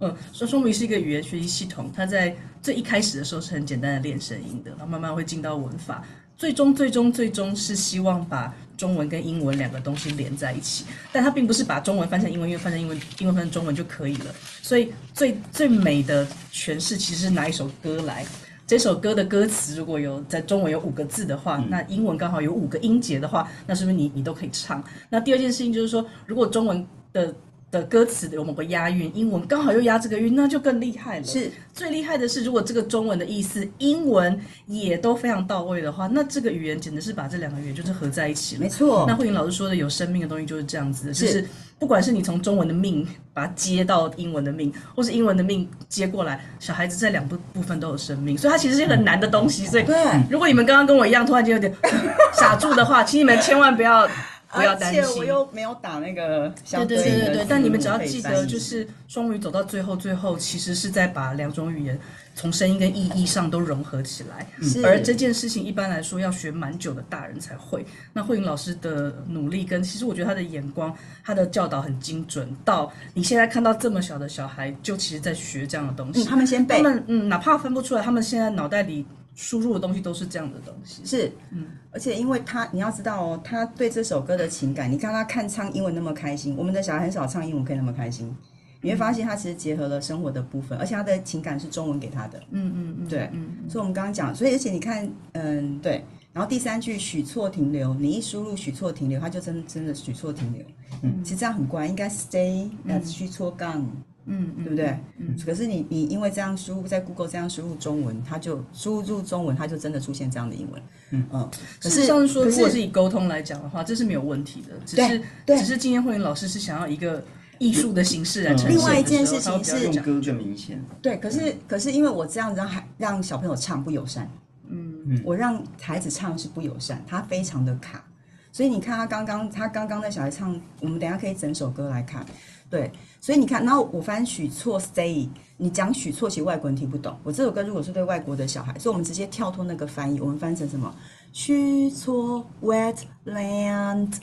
[0.00, 6.04] 嗯，说双母语是一个语言学习系统，它在最一开始的时候是很简单的练声音的，然后慢慢会进到文法，
[6.42, 8.52] 最终最终最终是希望把。
[8.74, 14.34] 中文跟英文两个东西连在一起，但它并不是把中文翻成英文，因为翻成英文，英文翻成中文就可以了。
[14.60, 18.26] 所以最最美的诠释其实是拿一首歌来，
[18.66, 24.82] 这首歌的歌词如果有在中文有五个字的话，那英文刚好有五个音节的话，那是不是你你都可以唱？
[25.08, 27.32] 那第二件事情就是说，如果中文的
[27.72, 31.24] 的歌词有某个押韵，英文刚好又押这个韵，那就更厉害了。
[31.24, 38.60] 是最厉害的是，如果这个中文的意思，英文也都非常到位的话，那这个语言简直是把这两个语言就是合在一起了。
[38.60, 39.06] 没错。
[39.08, 49.66] 那慧颖老师说的有生命的东西就是这样子的，是就是不管是你从中文的命把它接到英文的命，或是英文的命接过来，小孩子在两部部分都有生命，所以它其实是一个很难的东西。
[49.66, 49.96] 所以，对，
[50.28, 51.74] 如果你们刚刚跟我一样，突然间有点
[52.38, 54.06] 傻住的话，请你们千万不要。
[54.52, 55.02] 不要担心。
[55.02, 61.98] 而且我又没有打那个相对对对对对，但你们只要记得，就是双母语走到最后，最后其实是在把两种语言
[62.34, 64.46] 从声音跟意义上都融合起来。
[64.62, 67.84] 是而这件事情一般来说要学蛮久的大人才会。
[68.12, 76.22] 那慧颖老师的努力跟其实我觉得他的眼光，他的教导很精准，到你现在看到这么小的小孩，就其实在学这样的东西。
[76.22, 81.02] 嗯，他们先背他，们嗯，哪怕分不出来，他们现在脑袋里输入的东西都是这样的东西。
[81.04, 88.34] 是，嗯，而且因为他，你要知道哦，他对这首歌的情感，你看他看唱英文那么开心，我们的小孩很少唱英文可以那么开心，
[88.80, 100.64] 你会发现他其实结合了生活的部分，而且他的情感是中文给他的，嗯嗯嗯，对，嗯所以我们刚刚讲，所以而且你看，嗯，对，然后第三句许错停留，你一输入许错停留，他就真真的许错停留，
[101.02, 103.84] 嗯，其实这样很乖，应该 stay at 许错 gone。
[104.26, 104.98] 嗯嗯，对不对？
[105.18, 105.36] 嗯。
[105.44, 110.82] 可是你你因为这样输入在 Google 这样输入中文，它就输入中文，它就真的出现这样的英文。
[111.10, 111.50] 嗯嗯。
[111.80, 114.68] 可是像是说，如果是以沟通来讲的话，这是没有问题的。
[114.84, 117.22] 只是对只是今天慧云老师是想要一个
[117.58, 118.70] 艺术的形式来呈现。
[118.70, 120.82] 另外一件事情是用歌就明显。
[121.00, 124.30] 对，可是可是因为我这样让孩让小朋友唱不友善。
[124.68, 125.20] 嗯。
[125.24, 128.04] 我让孩子唱是不友善，他非常的卡。
[128.52, 132.24] 所以你看他刚刚他刚刚那小孩唱，我们等一下可以整首歌来看。
[132.72, 137.14] 对，所以你看，然后我翻许错 stay，你讲许错，其实外国人听不懂。
[137.22, 140.90] 我这首歌如果是对外国的小孩，所以我们直接跳脱那个翻译，我们翻成什么？
[141.34, 144.14] 许错 wetland，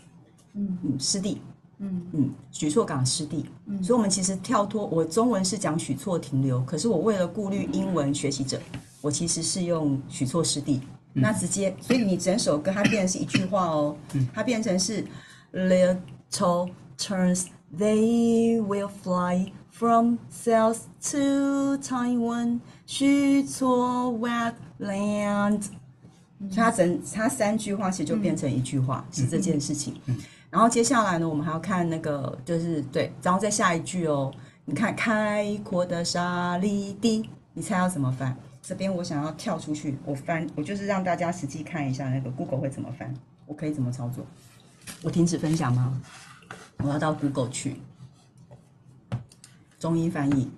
[0.55, 1.39] 嗯嗯，湿地，
[1.77, 3.45] 嗯嗯，许错港湿地。
[3.67, 8.59] 嗯，所以我们其实跳脱，我中文是讲许错停留，可是我为了顾虑英文学习者，
[8.99, 10.81] 我其实是用许错湿地。
[11.13, 13.95] 嗯、那直接，所以你整首歌它变成是一句话哦，
[14.33, 15.05] 它变成是
[15.53, 17.45] little turns。
[17.77, 20.79] They will fly from South
[21.11, 25.65] to Taiwan，许错 wetland。
[26.55, 29.93] 它整它三句话其实就变成一句话，嗯、是这件事情。
[30.05, 30.17] 嗯、
[30.49, 34.33] 然后接下来呢，我们还要看那个，就是对，然后再下一句哦。
[34.65, 38.35] 你看开阔的沙砾地，你猜要怎么翻？
[38.61, 43.13] 这边我想要跳出去，我翻，我就是让大家实际看一下那个 Google 会怎么翻，
[43.45, 44.25] 我可以怎么操作？
[45.01, 46.01] 我停止分享吗？
[46.83, 47.75] 我要到 Google 去，
[49.79, 50.49] 中英翻译。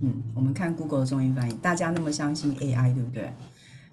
[0.00, 1.54] 嗯，我们看 Google 的中英翻译。
[1.54, 3.32] 大家那么相信 AI，对不对？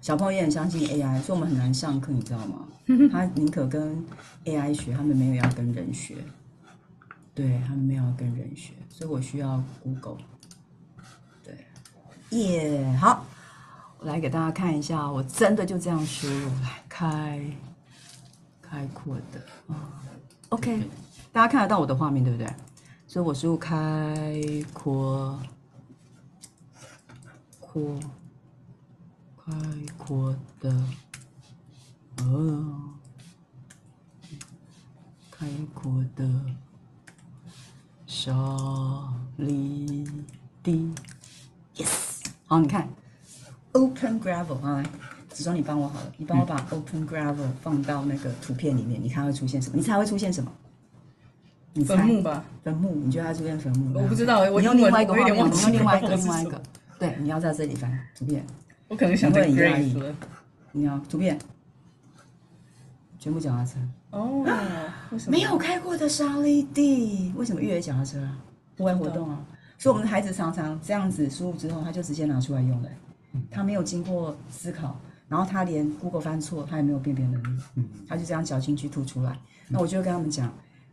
[0.00, 2.66] 小朋友也很相信 AI，所以我们很难上课，你知道吗？
[3.12, 4.04] 他宁可跟
[4.44, 6.16] AI 学，他们没有要跟人学。
[7.32, 10.18] 对，他们没有要跟人学，所以我需要 Google。
[11.44, 11.66] 对，
[12.30, 13.24] 耶、好，
[14.00, 17.40] 我来给大家看一下，我真的就这样输入来开，
[18.60, 19.40] 开阔的
[19.72, 20.01] 啊。
[20.52, 20.86] OK，
[21.32, 22.46] 大家看得到我的画面对不对？
[23.06, 24.38] 所以我输入开
[24.74, 25.40] 阔，
[27.58, 27.98] 阔，
[29.42, 29.52] 开
[29.96, 30.70] 阔的，
[32.18, 32.90] 哦，
[35.30, 36.28] 开阔的
[38.06, 38.30] 沙
[39.38, 40.06] 礫
[40.62, 40.94] 地
[41.76, 42.90] ，Yes，好，你看
[43.72, 44.84] ，Open Gravel 啊。
[45.32, 49.76] 子庄，你帮我好了，你帮我把 Open Gravel 放到那个图片里面，你看会出现什么？
[49.76, 50.52] 你猜会出现什么？
[51.86, 52.44] 坟墓吧？
[52.62, 52.94] 坟墓？
[52.96, 53.98] 你觉得它出现坟墓？
[53.98, 56.62] 我不知道，我用另外一个画面，用另外一个，另外一个。
[56.98, 58.44] 对，你要在这里翻图片。
[58.88, 59.96] 我可能想会很压抑。
[60.72, 61.38] 你要图片，
[63.18, 63.78] 全部脚踏车。
[64.10, 64.44] 哦，
[65.10, 65.32] 为什么？
[65.32, 68.38] 没有开过的沙粒地，为什么越野脚踏车啊？
[68.76, 69.40] 户外活动啊。
[69.78, 72.88] 所以我们的孩子常常这样子输入之后，他就直接拿出来用了，
[73.50, 75.00] 他没有经过思考。
[75.32, 77.62] 然后他连 Google 翻错，他也没有辨别能力，
[78.06, 79.34] 他就这样绞进去吐出来。
[79.66, 80.52] 那我就会跟他们讲，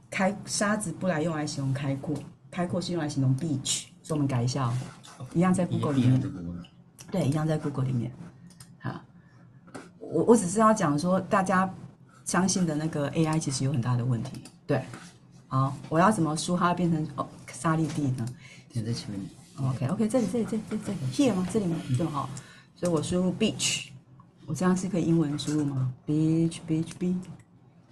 [0.10, 2.16] 开沙子不来用来形容开阔，
[2.50, 4.72] 开阔是用来形容 beach，所以我们改一下
[5.18, 6.22] 哦，一样在 Google 里面，
[7.12, 8.10] 对，一样在 Google 里面。
[8.80, 9.02] 好，
[10.00, 11.70] 我我只是要讲说，大家
[12.24, 14.42] 相信的那个 AI 其实有很大的问题。
[14.66, 14.82] 对，
[15.50, 18.26] 好，我要怎么输它变成哦沙粒地呢？
[18.72, 19.20] 现在前面
[19.58, 21.46] ，OK OK，这里这里这里这里 here 吗？
[21.52, 21.76] 这里吗？
[21.98, 22.12] 对吗？
[22.14, 22.30] 好，
[22.78, 23.89] 所以我输入 beach。
[24.50, 27.16] 我这样是可以英文输入吗？Beach, beach, b,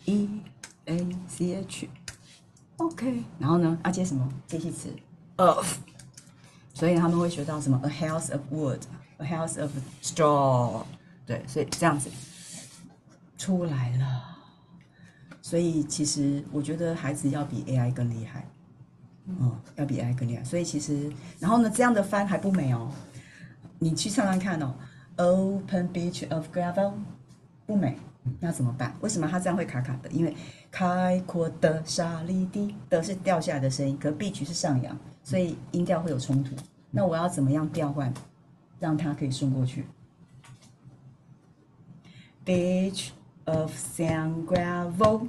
[0.06, 0.42] e,
[0.86, 0.98] a,
[1.28, 3.24] c, h，OK。
[3.38, 4.28] 然后呢，要接什么？
[4.48, 4.90] 接系词
[5.36, 5.78] ，of。
[6.74, 8.80] 所以他们会学到什么？A house of wood,
[9.18, 9.70] a house of
[10.02, 10.84] straw。
[11.28, 12.10] 对，所以这样子
[13.38, 14.24] 出来了。
[15.44, 18.48] 所以其实我觉得孩子要比 AI 更厉害，
[19.28, 20.44] 嗯，要比 AI 更厉害。
[20.44, 22.92] 所以其实，然后呢，这样的翻还不美哦。
[23.78, 24.74] 你去唱唱看哦。
[25.18, 26.94] Open beach of gravel，
[27.66, 27.98] 不美，
[28.40, 28.96] 那怎么办？
[29.02, 30.10] 为什么它这样会卡卡的？
[30.12, 30.36] 因为
[30.72, 36.56] 开阔的沙砾地的是掉下来的声音，可 beach 是上扬，所以音调会有冲突。
[36.92, 38.14] 那我要怎么样调换，
[38.80, 39.86] 让它可以顺过去
[42.46, 43.10] ？Beach
[43.46, 45.28] of sand gravel。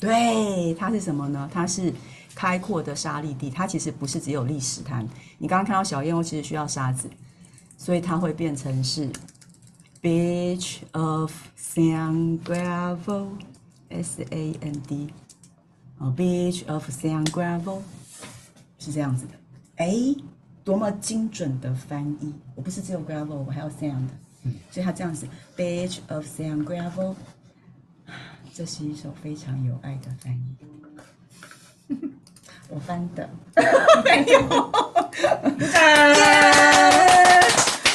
[0.00, 1.48] 对，它是什么呢？
[1.52, 1.92] 它是
[2.34, 3.50] 开阔的沙砾地。
[3.50, 5.06] 它其实不是只有砾石滩。
[5.38, 7.08] 你刚刚看到小燕窝其实需要沙子，
[7.78, 9.08] 所以它会变成是
[10.02, 15.14] beach of sand gravel，S A N D。
[15.96, 17.80] 哦，beach of sand gravel
[18.78, 19.32] 是这样子的。
[19.76, 20.14] 哎，
[20.62, 22.34] 多么精准的翻译！
[22.54, 24.08] 我不是只有 gravel，我还有 sand。
[24.70, 25.26] 所以它这样子
[25.56, 27.14] ，beach of sand gravel。
[28.54, 30.56] 这是一首非常有爱的翻译，
[32.68, 33.30] 我翻的，
[34.04, 34.40] 没有，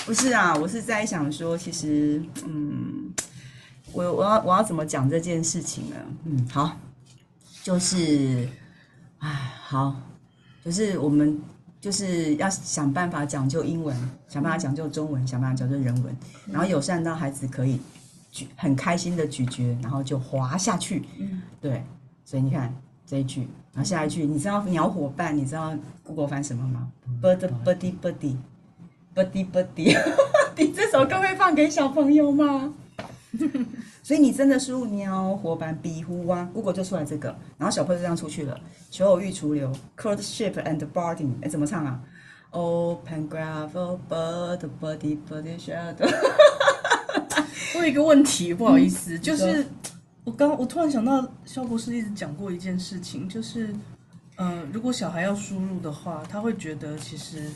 [0.05, 3.13] 不是啊，我是在想说，其实，嗯，
[3.91, 5.95] 我我要我要怎么讲这件事情呢？
[6.25, 6.77] 嗯，好，
[7.63, 8.47] 就是，
[9.19, 9.29] 唉，
[9.63, 9.95] 好，
[10.63, 11.39] 就是我们
[11.79, 13.95] 就是要想办法讲究英文，
[14.27, 16.15] 想办法讲究中文，想办法讲究人文，
[16.47, 17.79] 然后友善到孩子可以。
[18.55, 21.03] 很开心的咀嚼，然后就滑下去。
[21.19, 21.83] 嗯，对，
[22.25, 22.73] 所以你看
[23.05, 23.41] 这一句，
[23.71, 26.91] 然后下一句，你知道鸟伙伴，你知道 Google 翻什么吗
[27.21, 28.35] ？Bird birdy buddy
[29.15, 29.97] buddy buddy，
[30.57, 32.73] 你这首歌会放给小朋友吗？
[34.03, 38.59] 所以你真的输入鸟伙伴比呼啊，Google 就出来这个，然后小朋友就这样出去了。
[38.91, 41.99] 求偶欲除流，courtship and boarding，哎，怎么唱啊
[42.51, 46.07] ？Open gravel bird buddy buddy shadow。
[47.75, 49.65] 我有一个问题，不好意思，嗯、就是
[50.23, 53.67] 我刚我突然想到，肖博士一直讲过一件事情，就是，
[54.35, 57.49] 嗯、呃，如果小孩要输入的话，他会觉得其实，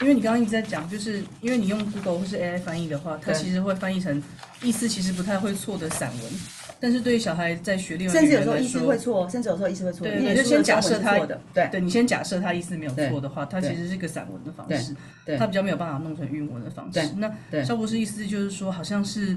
[0.00, 4.22] 因为你刚刚一直在讲，就是因为你用 Google 或是 AI 翻译的话，它其实会翻译成
[4.62, 6.32] 意思其实不太会错的散文，
[6.80, 17.00] 但是对于小孩在学另外甚至有时候意思会错，甚至有时候意思会错，对，你就先假设他的，对，对你先假设他意思没有错的话，它其实是一个散文的方式，对，它比较没有办法弄成韵文的方式。
[17.16, 17.30] 那
[17.64, 19.36] 肖博士意思就是说，好像是。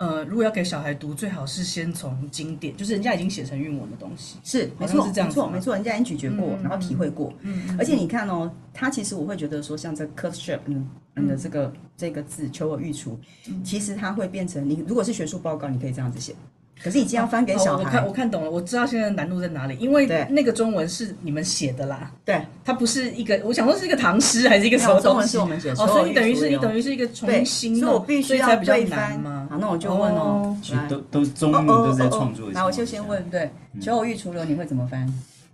[0.00, 13.20] 呃，如果要给小孩读，最好是先从经典，就是人家已经写成韵文的东西，是没错，是这样没错，没错，人家已经咀嚼过，嗯、然后体会过，嗯，嗯而且你看哦，他其实我会觉得说，像这 courtship 嗯嗯的这个、嗯、这个字，求偶欲除，
[13.50, 16.34] 嗯、其实它会变成你如果是学术报告，你可以这样子写。
[16.82, 24.98] 可是已经要翻给小孩，我看我看懂了，我知道现在的难度在哪里，因为那个中文是你们写的啦，对，它不是一个，我想说是一个唐诗还是一个什么？
[25.00, 29.20] 中文是我们写的，哦，所以你等于是你等于是一个重新，所以我必须要对翻。
[29.20, 29.46] 吗？
[29.50, 30.56] 好，那我就问哦，
[30.88, 32.48] 都都中文都是在创作。
[32.52, 33.50] 那我就先问，对，
[33.80, 35.06] 求偶欲除流你会怎么翻？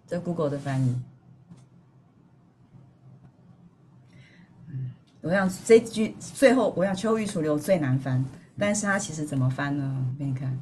[0.08, 0.94] 这 Google 的翻译，
[4.70, 8.24] 嗯，我想这句最后我想求偶欲除流最难翻，
[8.56, 10.06] 但是它其实怎么翻呢？
[10.16, 10.56] 给你看。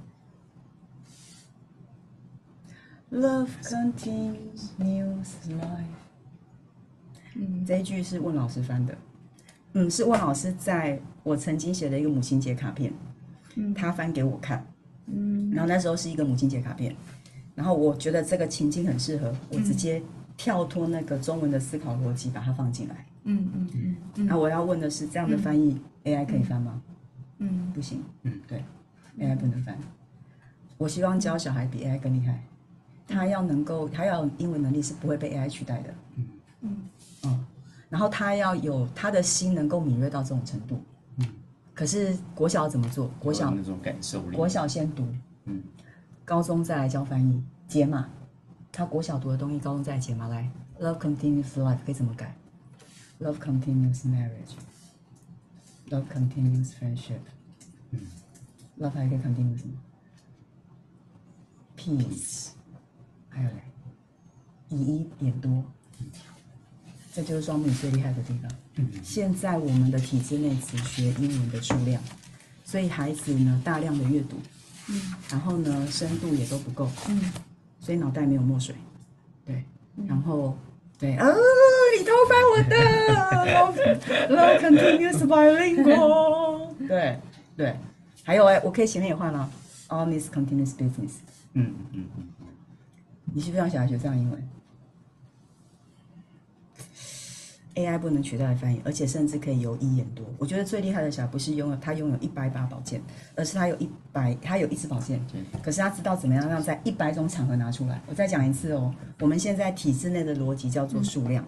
[3.15, 5.85] Love continues life。
[7.37, 8.93] 嗯，这一句是问老师翻的。
[9.75, 12.93] 嗯，是问老师在我曾经写的一个母亲节卡片，
[13.55, 14.67] 嗯，他翻给我看，
[15.07, 16.93] 嗯，然后那时候是一个母亲节卡片，
[17.55, 20.03] 然后我觉得这个情境很适合，我直接
[20.37, 23.07] 跳脱那个中文的思考逻辑，把它放进来。
[23.23, 23.97] 嗯嗯嗯。
[24.17, 26.83] 嗯，那我要问的是，这样的翻译 AI 可以翻吗？
[27.39, 28.03] 嗯，不行。
[28.25, 28.65] 嗯，对
[29.21, 29.79] ，AI 不能翻。
[30.79, 32.43] 我希望教小孩比 AI 更厉害。
[33.07, 35.95] 他要能够，他要有英文能力是不会被 AI 取代的。
[36.17, 36.29] 嗯
[36.63, 36.77] 嗯
[37.25, 37.47] 嗯，
[37.89, 40.81] 然后他要有他的心能够敏锐到这种程度。
[41.17, 41.27] 嗯，
[41.75, 43.11] 可是国小怎么做？
[43.21, 44.37] 国小那种感受力。
[44.37, 45.07] 国小先读，
[45.45, 45.63] 嗯，
[46.25, 48.09] 高中再来教翻译解码。
[48.73, 50.51] 他国小读的东西，高中再来解码来。
[50.81, 52.35] Love continues life 可以怎么改
[53.21, 54.57] ？Love continues marriage。
[55.91, 57.21] Love continues friendship。
[57.91, 58.01] 嗯
[58.81, 59.75] ，Love 还可以 continue 什么
[61.77, 62.54] ？Peace。
[63.35, 63.57] 还有嘞，
[64.69, 65.65] 以一点多，
[67.13, 68.51] 这就是双母语最厉害的地方。
[69.03, 72.01] 现在我们的体制内只学英文的数量，
[72.65, 74.37] 所以孩子呢大量的阅读，
[75.31, 76.89] 然后呢深度也都不够，
[77.81, 78.75] 所以脑袋没有墨水，
[79.45, 79.63] 对，
[80.07, 80.57] 然后
[80.99, 82.77] 对，啊，你偷翻我的，
[84.35, 87.19] Love continues bilingual， 对
[87.57, 87.77] 对，
[88.23, 89.51] 还有哎，我可以前面也换了
[89.89, 91.15] ，All this continuous business，
[91.55, 92.29] 嗯嗯嗯。
[93.35, 94.49] 你是不是让小孩学这样英文
[97.75, 100.25] ？AI 不能取代翻译，而且甚至可以由一演多。
[100.39, 103.03] 我觉得最厉害的小孩不是拥有他拥有一百把宝剑，
[103.35, 105.21] 而是他有一百，他有一支宝剑，
[105.61, 108.01] 可是他知道怎么样让在一百种场合拿出来。
[108.07, 111.45] 我再讲一次哦，我们现在体制内的逻辑叫做数量。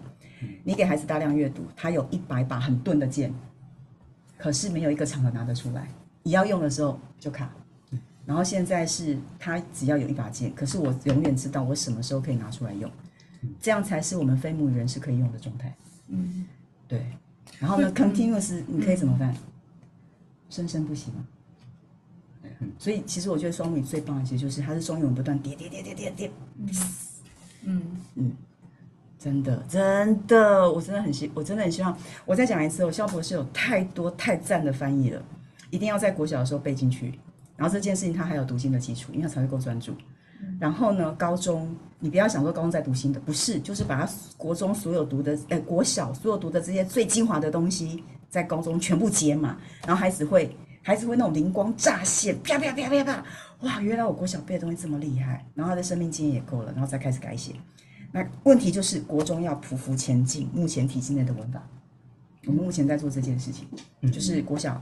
[0.65, 3.33] 你给孩子大量阅读，他有一百把很钝的剑，
[4.37, 5.87] 可是没有一个场合拿得出来，
[6.23, 7.49] 你要用的时候就卡。
[8.27, 12.91] 然后现在是他只要有一把剑，可是我永远知道我什么时候可以拿出来用，
[13.61, 15.73] 这样才是我们非母语人士可以用的状态。
[16.09, 16.45] 嗯，
[16.89, 17.05] 对。
[17.57, 19.33] 然后呢， continuous 你可以怎么办？
[20.49, 21.25] 生生不息吗？
[22.77, 26.31] 所以其实我觉得双母语最棒的，其实就是它是双语文不断叠叠叠叠叠叠。
[27.63, 27.81] 嗯
[28.15, 28.31] 嗯，
[29.17, 35.23] 真的真的，我真的很希，我真的很希望，我再讲一次，我萧博士有太多太赞的翻译了，
[35.69, 37.17] 一定要在国小的时候背进去。
[37.57, 39.93] 然后这件事情他还有读经的基础，因为他才会够专注。
[40.59, 53.25] 然后呢，高中你不要想说高中在读新的，不是，就是把他国中所有读的，呃，国小所有读的这些最精华的东西，在高中全部解码，然后孩子会，孩子会那种灵光乍现，啪啪啪啪啪，
[53.61, 57.55] 哇，原来我国小背的东西这么厉害，然后他的生命经验也够了，然后再开始改写。
[58.11, 61.61] 那问题就是国中要匍匐前进，目前体制内的文法，
[62.45, 63.67] 我们目前在做这件事情，
[64.11, 64.79] 就是国小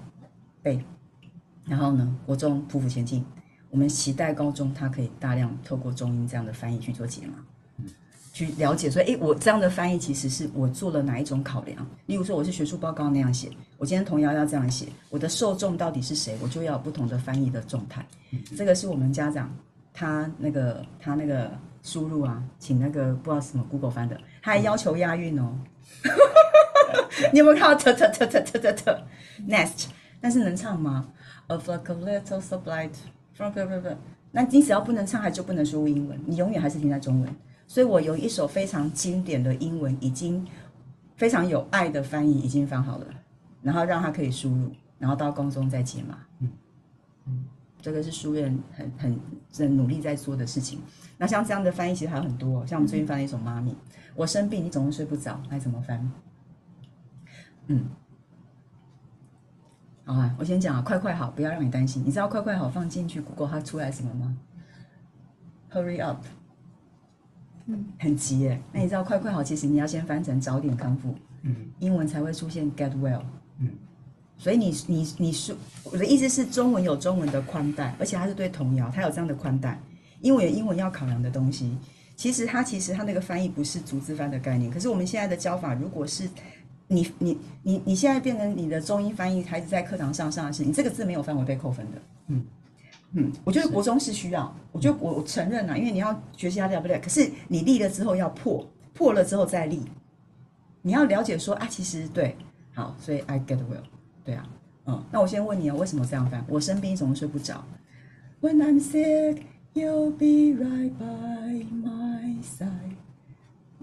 [0.62, 0.84] 背，
[1.68, 3.26] 然后呢，国中匍匐前进。
[3.72, 7.34] 我们期待高中他可以大量透过中英这样的翻译去做解码，
[8.32, 11.86] 去了解说，诶，我这样的翻译其实是我做了哪一种考量？
[12.06, 16.38] 例如说，我是学术报告那样写，我今天童谣要这样写，我的受众到底是谁？
[16.42, 18.06] 我就要不同的翻译的状态。
[18.56, 19.54] 这个是我们家长
[19.94, 21.52] 他那个他那个
[21.84, 25.52] 输入啊，请那个不知道什么 Google 翻的，他还要求押韵哦。
[27.34, 29.04] 你有没有看到特特特特特特特
[29.50, 29.88] nest？
[30.22, 31.06] 但是能唱吗
[31.48, 32.42] ？Of like a little
[33.38, 33.98] 不不不不，
[34.32, 37.36] 那你只要不能唱，还就不能输入英文，你永远还是停在中文。
[37.68, 40.48] 所以我有一首非常经典的英文，已经
[41.16, 43.08] 非常有爱的翻译，已经翻好了，
[43.62, 46.18] 然后让它可以输入，然后到公中再解码。
[46.40, 46.50] 嗯
[47.26, 47.44] 嗯，
[47.82, 49.20] 这个是书院很很
[49.54, 50.80] 很努力在做的事情。
[51.18, 53.72] 那像这样的翻译其实还有很多，像我们最近翻了一首《妈咪》，
[54.16, 56.12] 我生病，你总是睡不着，该怎么翻？
[57.68, 57.86] 嗯。
[60.08, 62.04] 好啊，我先讲啊，快快好，不要让你担心。
[62.06, 64.38] 你知道快快好放进去，Google 它出来什么吗
[65.74, 66.24] ？Hurry up，
[67.66, 68.62] 嗯，很急耶。
[68.72, 73.24] 那你知道快快好，其实你要先翻成早点康复，嗯，英文才会出现 get well，
[73.58, 73.72] 嗯。
[74.38, 79.80] 所以你你你说我的意思是，中文有中文的宽带，而且它是对童谣，它有这样的宽带。
[80.22, 81.76] 英文有英文要考量的东西，
[82.16, 86.30] 其实它其实它那个翻译不是逐字翻的概念，可是我们现在的教法，如果是。
[86.88, 91.98] 你你你你现在变成你的中英翻译，孩子在课堂上上的是你这个字没有范围被扣分的。
[92.28, 92.44] 嗯
[93.18, 99.82] 嗯，我觉得国中是需要，我觉得我我承认啊，因为你要学习它了不了，可是你立了之后要破，破了之后再立，
[100.82, 102.36] 你要了解说啊，其实对，
[102.74, 103.84] 好，所以 I get well，
[104.26, 104.50] 对啊，
[104.86, 106.44] 嗯，那我先问你啊，为什么这样翻？
[106.50, 107.64] 我生病总是睡不着。
[108.42, 112.95] When I'm sick, you'll be right by my side.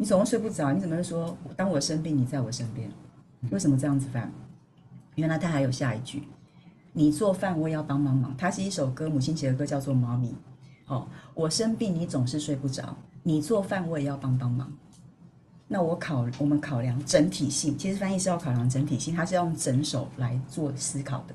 [0.02, 2.90] 你总是睡不着，你怎么会说当我生病，你在我身边？
[3.52, 4.28] 为什么这样子翻？
[5.14, 6.24] 原来他还有下一句：
[6.92, 8.34] 你做饭，我也要帮帮忙。
[8.36, 10.30] 它是一首歌，母亲节的歌，叫做《妈咪》。
[10.92, 12.96] 哦，我生病，你总是睡不着。
[13.22, 14.72] 你做饭，我也要帮帮忙。
[15.68, 17.78] 那我考，我们考量整体性。
[17.78, 21.34] 其实翻译是要考量整体性，它是要用整首来做思考的。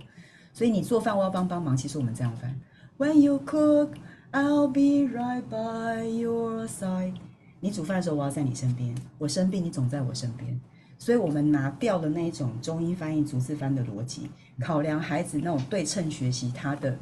[0.51, 1.77] 所以你做饭，我要帮帮忙。
[1.77, 2.53] 其实我们这样翻
[2.97, 3.91] ：When you cook,
[4.33, 7.13] I'll be right by your side.
[7.59, 10.59] 你煮饭的时候，我要在你身边；我生病，你总在我身边。
[10.99, 14.29] 所以，我们拿掉了那一种中英翻译、逐字翻的逻辑，
[14.59, 16.97] 考量孩子那种对称学习，他的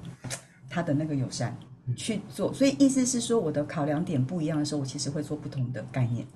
[0.70, 1.56] 他的那个友善
[1.95, 2.53] 去做。
[2.53, 6.28] 所以，意思是说，我的考量点不一样的时候，我其实会做不同的概念。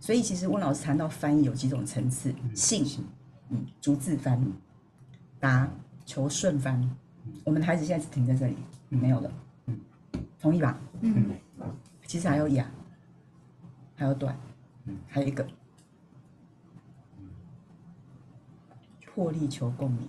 [0.00, 2.86] 所以，其实温老师谈到翻译有几种层次：信，
[3.50, 4.42] 嗯，逐字翻，
[5.38, 5.70] 答，
[6.06, 6.90] 求顺翻。
[7.44, 8.56] 我们的孩子现在是停在这里，
[8.88, 9.30] 没有了，
[10.40, 10.78] 同意吧？
[11.02, 11.30] 嗯，
[12.06, 12.70] 其实还有雅。
[14.02, 14.36] 还有短，
[14.86, 15.46] 嗯还有一个
[19.06, 20.08] 破例求共鸣，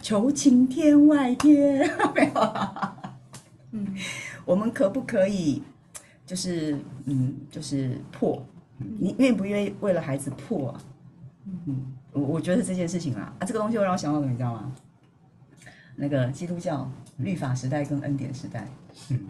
[0.00, 2.52] 求情天外天，没有？
[3.72, 3.94] 嗯，
[4.46, 5.62] 我们可不可以，
[6.24, 8.42] 就是嗯，就是破？
[8.78, 10.80] 你愿不愿意为了孩子破啊？
[11.66, 14.72] 嗯，我我觉得这件事情啊，啊，这个东西会让我想到什么，你知道吗？
[15.96, 18.66] 那个基督教律法时代跟恩典时代，
[19.10, 19.20] 嗯，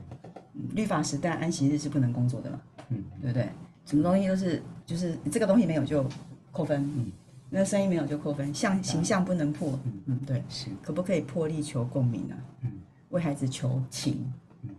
[0.75, 3.49] 律法时代安息日是不能工作的嘛，嗯，对不对？
[3.89, 6.07] 什么东西都是，就是这个东西没有就
[6.53, 7.11] 扣分，嗯，
[7.49, 12.37] 那声音没有就扣分，像形象不能破，嗯嗯，对，是，可不可以破例求共鸣啊？
[12.61, 12.71] 嗯，
[13.09, 14.31] 为孩子求情，
[14.65, 14.77] 嗯，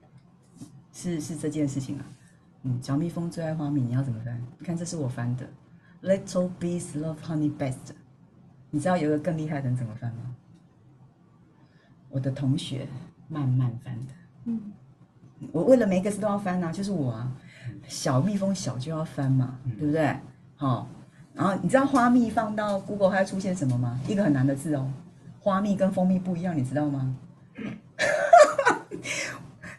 [0.94, 2.06] 是是这件事情啊，
[2.62, 4.40] 嗯，小蜜蜂最爱花蜜，你要怎么翻？
[4.60, 5.50] 你看这是我翻的
[6.04, 7.96] ，Little bees love honey best，
[8.70, 10.36] 你知道有个更厉害的人怎么翻吗？
[12.10, 12.88] 我的同学
[13.28, 14.14] 慢慢翻的，
[14.46, 14.72] 嗯，
[15.52, 17.36] 我为了每个字都要翻啊，就是我啊。
[17.90, 20.16] 小蜜蜂小就要翻嘛，嗯、对不对？
[20.56, 20.88] 好，
[21.34, 24.00] 然后你知道花蜜放到 Google 它会出现什么吗？
[24.08, 24.88] 一个很难的字哦，
[25.42, 27.16] 花蜜跟蜂蜜不一样，你知道吗？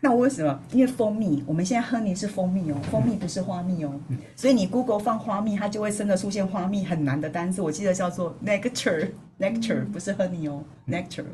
[0.02, 0.58] 那我为什么？
[0.72, 11.24] 因为蜂蜜，我们现在 honey 是蜂蜜哦，蜂蜜不是花蜜哦，嗯、所以你 Google 放花蜜，它就会真的出现花蜜很难的单字，我记得叫做 nectar，nectar 不是 honey 哦，nectar。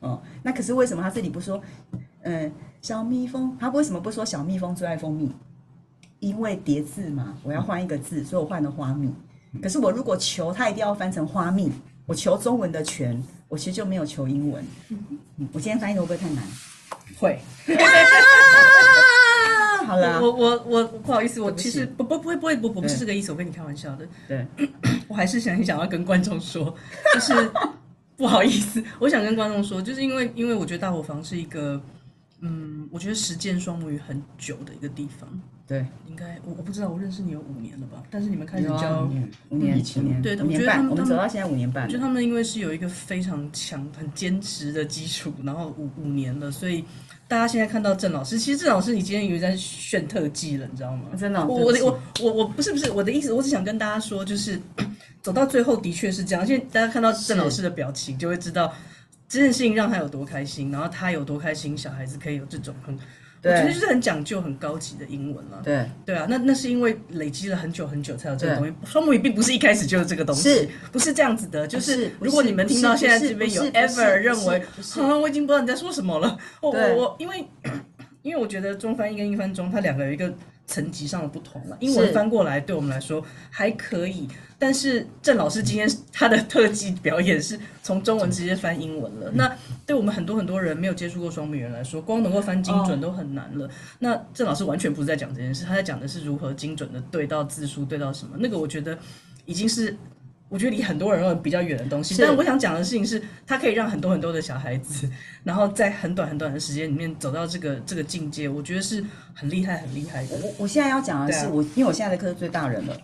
[0.00, 1.62] 哦，那可是为什么它这里不说，
[2.22, 2.52] 嗯，
[2.82, 5.32] 小蜜蜂，它为什么不说小蜜蜂最爱蜂蜜？
[6.20, 9.12] 因为叠字嘛，我要换一个字，所以我换了花蜜。
[9.60, 11.72] 可是我如果求它一定要翻成花蜜，
[12.06, 14.64] 我求中文的全，我其实就没有求英文。
[15.52, 16.44] 我今天翻译的会不会太难？
[17.18, 17.40] 会。
[19.86, 24.06] 好了，我我我不好意思，我其实不不不会不会不不是这个意思，我跟你开玩笑的。
[24.28, 24.46] 对，
[25.08, 26.72] 我还是想想要跟观众说，
[27.14, 27.50] 就是
[28.16, 31.80] 不好意思，我想跟观众说，就是因为因为我觉得大伙房是一个，
[32.40, 35.28] 嗯，我觉得实践双母语很久的一个地方。
[35.66, 38.02] 对，应该我我不知道，我认识你有五年了吧？
[38.10, 41.84] 但是你们开始教五年，五年，对，五年半，我们走到现在五年半。
[41.84, 46.84] 我觉得他们因为是有一个非常强、很坚持的基础，然后五五年了，所以
[47.28, 51.04] 大家现在看到郑老师，其实郑老师你今天以为在炫特技了，你知道吗？
[51.16, 54.60] 真的，我我我我我不是不是我的意思，我只想跟大家说，就是
[55.22, 58.74] 走到最后的确是这样，现在大家看到郑老师的表情，就会知道
[59.30, 62.98] 这件事情让他有多开心，然后他有多开心，小孩子可以有这种很。
[63.42, 65.62] 我觉得就是很讲究、很高级的英文了。
[65.64, 68.74] 对对啊，那那是因为累积了很久很久才有这个东西。
[68.84, 71.66] 双母语并不是一开始就有这个东西，不是这样子的？
[71.66, 76.36] 就是如果你们听到现在这边有 ever 认为，啊，我已经不知道你在说什么了。
[76.60, 77.48] 我我我，因为
[78.20, 80.30] 因为我觉得中翻英跟英翻中，它两个有一个
[80.70, 81.76] 层级上的不同了。
[81.80, 84.28] 英文翻过来对我们来说还可以。
[84.56, 89.50] 但是郑老师今天他的特技表演是从中文直接翻英文了，那
[89.86, 93.68] 对我们很多很多人没有接触过双母语人来说，光能够翻精准都很难了。
[93.98, 98.36] 那郑老师完全不是在讲这件事，他在讲的是如何精准的对到字数，对到什么。
[98.38, 98.96] 那个我觉得
[99.46, 99.96] 已经是
[100.50, 102.14] 我觉得离很多人比较远的东西。
[102.18, 105.08] 但我想讲的事情是，它可以让很多很多的小孩子，
[105.42, 110.36] 然后在很短很短的时间里面走到这个这个境界，我觉得是很厉害很厉害的。
[110.42, 112.94] 我我现在要讲的是，我因为我现在的课是最大人了。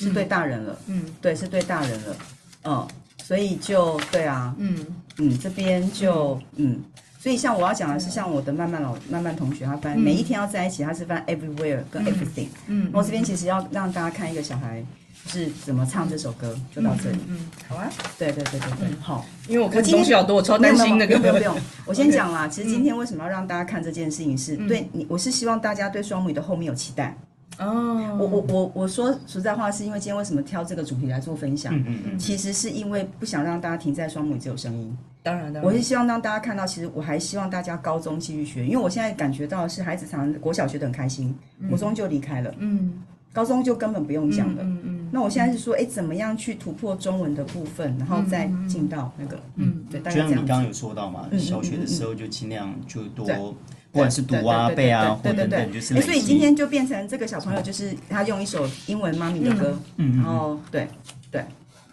[0.00, 2.16] 是对大人了，嗯，对，是对大人了，
[2.62, 2.86] 嗯，
[3.24, 4.86] 所以就对啊，嗯。
[5.16, 6.82] 嗯，这边就嗯，嗯，
[7.18, 14.84] 所以像我要讲的是，像我的曼曼老曼曼同学，他翻、嗯、每一天要在一起，他是翻 everywhere 跟 everything，嗯，嗯，我这边其实要让大家看一个小孩
[15.26, 27.16] 是怎么唱这首歌，就到这里，嗯，嗯，好啊，对对对对对，好，因为我看东西好多，我超担心那个，不用不用，我先讲啦，其实今天为什么要让大家看这件事情是，是对你，我是希望大家对双母语的后面有期待。
[27.58, 31.74] 哦，我我我我说实在话，是因为今天为什么挑这个主题来做分享？
[31.74, 34.96] 嗯嗯嗯，其实是因为不想让大家停在双母语只有声音。
[35.24, 41.36] 当然的，我是希望让大家看到，其实我还希望大家高中继续学，因为我现在感觉到是孩子常常国小学的很开心，
[41.68, 42.92] 国中就离开了，嗯，
[43.32, 44.97] 高中就根本不用讲了，嗯嗯。
[45.10, 53.54] 那我现在是说，哎，怎么样去突破中文的部分，然后再进到那个，嗯，对，就像你刚刚有说到嘛，小学的时候就尽量就多。
[53.90, 55.98] 不管是读啊、背啊，或等等，就是。
[56.02, 60.86] 所以今天就变成这个小朋友，就是他用一首英文妈咪的歌，嗯，然后对
[61.30, 61.42] 对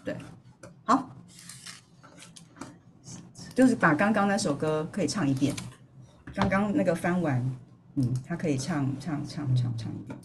[0.04, 0.14] 对，
[0.84, 1.08] 好，
[3.54, 5.54] 就是把刚刚那首歌可以唱一遍，
[6.34, 7.42] 刚刚那个翻完，
[7.94, 10.18] 嗯，他可以唱唱唱唱唱一遍。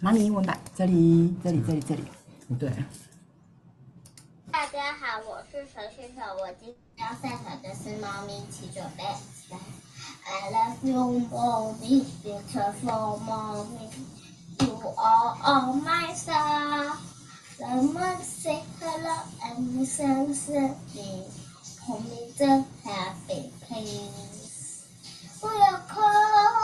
[0.00, 2.04] 妈咪英文版，这里这里这里这里，
[2.58, 2.70] 对。
[4.50, 9.04] 大家好，我是陈旭成，我今天要赛跑的是猫咪七九八。
[10.24, 13.90] I love you, mommy, beautiful mommy.
[14.60, 16.96] You are all my star.
[17.58, 21.26] Let me say hello and listen to me.
[21.86, 24.84] Hold me the happy place.
[25.42, 26.61] We are call,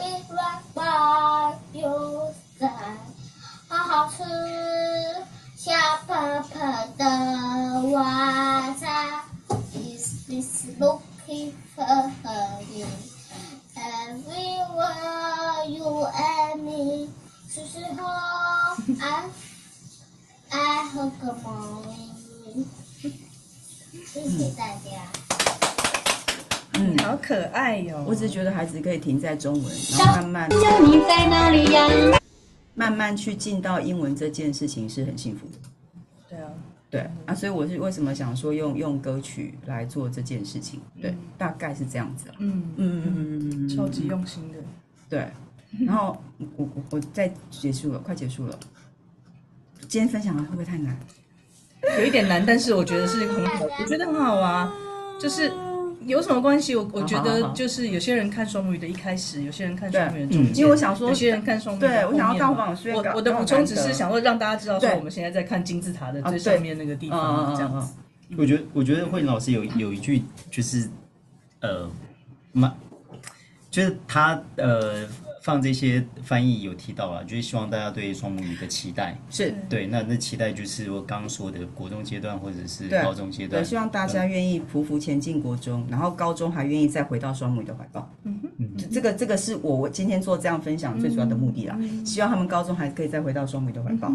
[0.00, 2.98] I'll be right by your side.
[3.68, 4.22] 好好吃，
[5.56, 5.76] 香
[6.06, 6.77] 喷喷
[28.88, 29.64] 可以停在中文，
[29.98, 30.48] 然后慢慢。
[30.48, 32.18] 你在哪里呀？
[32.74, 35.58] 慢慢去进到英文这件事情是很幸福的。
[36.30, 36.50] 对啊。
[36.90, 40.80] 对啊，所以我是为什么想说用用歌曲来做这件事情？
[41.02, 42.28] 对，嗯、大概是这样子。
[42.38, 44.58] 嗯嗯嗯嗯嗯，超级用心的。
[45.10, 45.30] 对，
[45.86, 48.58] 然后我我我再结束了，快结束了。
[49.80, 50.98] 今天分享的会不会太难？
[51.98, 54.72] 有一点难，但是我觉得是很好，我觉得很好啊，
[55.20, 55.52] 就是。
[56.08, 56.74] 有什么关系？
[56.74, 62.10] 我我觉得就是有些人看双母语的一开始，有些人看双母语的中间，因为我想说，有些人看双母语的后面。
[62.10, 62.90] 对，我想要当网师。
[62.90, 67.94] 我我的补充只是想说让大家知道，说我们现在在看金字塔的最上面那个地方这样子。
[68.36, 70.88] 我觉得我觉得慧玲老师有有一句就是
[71.60, 71.88] 呃，
[72.52, 72.74] 蛮
[73.70, 75.06] 就是他呃。
[75.48, 79.16] 放这些翻译有提到啊，就是希望大家对双母语的期待。
[79.30, 79.54] 是。
[79.66, 88.06] 对，那那期待就是我刚刚说的国中阶段或者是高中阶段，对，希望大家愿意匍匐前进国中，然后高中还愿意再回到双母语的怀抱。
[88.24, 94.08] 嗯嗯，这个这个是我我今天做这样分享最主要的目的啦，希望他们高中还可以再回到双母语的怀抱。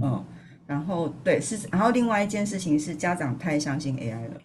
[0.00, 0.24] 嗯，
[0.68, 4.40] 然后对是，然后另外一件事情是家长太相信 AI 了。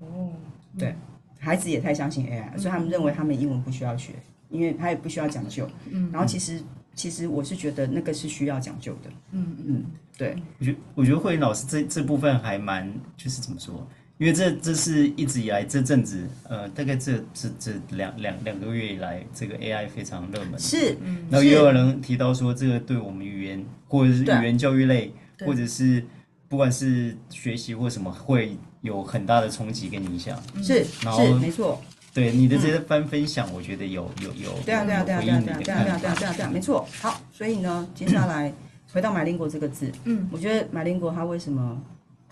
[0.00, 0.32] 哦，
[0.78, 0.94] 对，
[1.38, 4.14] 孩子也太相信 AI，所以他们认为他们英文不需要学。
[4.54, 6.62] 因为他也不需要讲究，嗯，然后其实
[6.94, 9.84] 其实我是觉得那个是需要讲究的，嗯嗯，
[10.16, 13.84] 对，我觉得我觉得慧云老师这这部分还蛮就是怎么说？
[14.16, 20.96] 因为这这是一直以来这阵子，呃，大概这这这两两两个月以来，这个 AI 非常热门，是，
[21.28, 26.04] 然后也有人提到说，这个对我们语言或者是语言教育类，或者是
[26.48, 31.82] 不管是学习或什么，会有很大的冲击跟影响，是，然后没错。
[32.14, 36.86] 对你的这些番分享，我觉得有有有对啊对啊对啊对啊对啊对啊对啊对啊对啊没错。
[37.02, 38.52] 好，所以呢，接下来
[38.92, 41.82] 回到马林果这个字，嗯，我觉得马林果它为什么，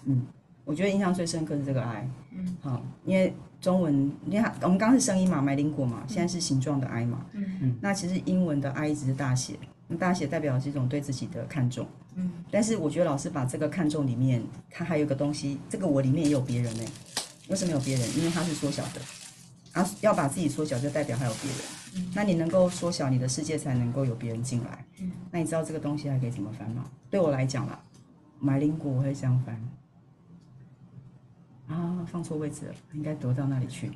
[0.04, 0.24] 嗯，
[0.64, 7.44] 我觉得印象最深刻是这个 I，嗯，好，因为中文，你看我们刚刚是声音嘛，马林果嘛，现在是形状的 I 嘛，嗯。
[7.60, 9.54] 嗯，那其实英文的 I 只是大写，
[9.98, 16.84] 大写代表的是一种对自己的看重，嗯，但是我觉得老师把这个看重里面，它还有个东西，这个我里面也有别人呢，
[17.48, 18.16] 为什么有别人？
[18.16, 19.00] 因为它是缩小的。
[19.72, 21.60] 啊，要把自己缩小，就代表还有别人。
[21.96, 24.84] 嗯，那你能够缩小你的世界，才能够有别人进来。
[25.00, 26.84] 嗯，那你知道这个东西还可以怎么翻吗？
[27.10, 27.82] 对我来讲啦，
[28.38, 29.58] 买灵果我会这样翻。
[31.68, 33.90] 啊，放错位置了，应该躲到那里去。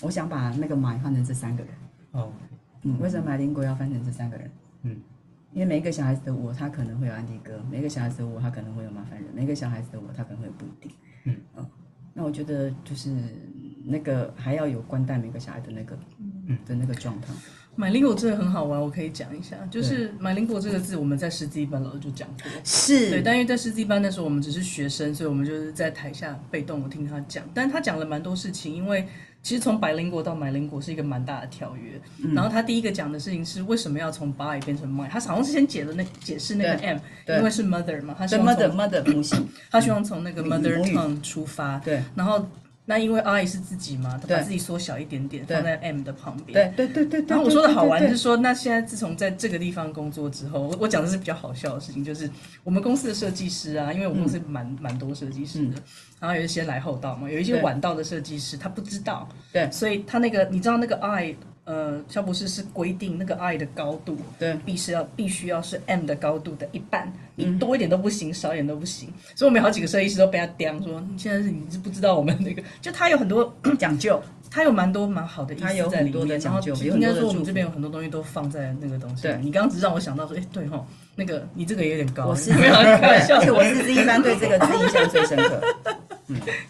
[0.00, 1.74] 我想把那个买换成这三个人。
[2.12, 2.32] 哦，
[2.82, 4.50] 嗯，为什么买灵果要翻成这三个人？
[4.84, 4.96] 嗯，
[5.52, 10.92] 因为每一个小孩子的我，他可能会有安迪哥；每一个小孩子的我，他可能会有麻烦人；每一个小孩子的我，他可能会有不一定。
[11.24, 11.70] 嗯，嗯，
[12.14, 13.14] 那我觉得就是。
[13.84, 15.98] 那个还要有关待每个小孩的那个，
[16.46, 17.28] 嗯，的那个状态。
[17.74, 19.56] 马铃果真的很好玩，我可以讲一下。
[19.70, 23.22] 就是马铃果这个字，我们在师资班老师就讲过，是对。
[23.22, 27.42] 但因为在师资班那时候我们只是学生，所以我们就是在台下被动的听他讲。
[27.54, 29.08] 但他讲了蛮多事情，因为
[29.42, 31.98] 其实从百灵果到马铃果是一个蛮大的跳跃。
[32.22, 42.46] 嗯、然后他第一个讲的事情是为什么要从 buy 变成 my，他好像是先解了那解释那个 m，因为是 mother 嘛，他希望从 mother mother 母亲，他希望从那个 mother tongue 出发，对，然后。
[42.84, 46.74] 那因为 I 是自己嘛，他把自己缩小一点点，放在 M 的旁边。
[46.74, 47.28] 对对对对。
[47.28, 52.28] 然后我说的好玩是说，那现在自从在这个地方工作之后，我我讲的是比较好笑的事情，就是
[52.64, 55.74] 我们公司的设计师啊，因为我们公司蛮蛮多设计师的，
[56.18, 61.36] 然后有一些来后到嘛，有一些晚到的设计师，他不知道，对，所以他那个你知道那个 I。
[61.64, 69.08] 呃，肖博士是规定那个 I 的高度，对，必须要必须要是 M 的高度的一半，你多一点都不行，少一点都不行。
[69.36, 79.22] 所以我们有好几个设计师都被他刁说，你现在是你是不知道我们那个，就他有很多 讲究，他有蛮多蛮好的意思在里面，他有很多的讲究，应该说我们这边有很多东西都放在那个东西。
[79.22, 80.84] 对，你刚刚只是让我想到说，哎，对哈，
[81.14, 85.60] 那个你这个也有点高，我是 开玩笑，我是一般对这个字印象最深刻。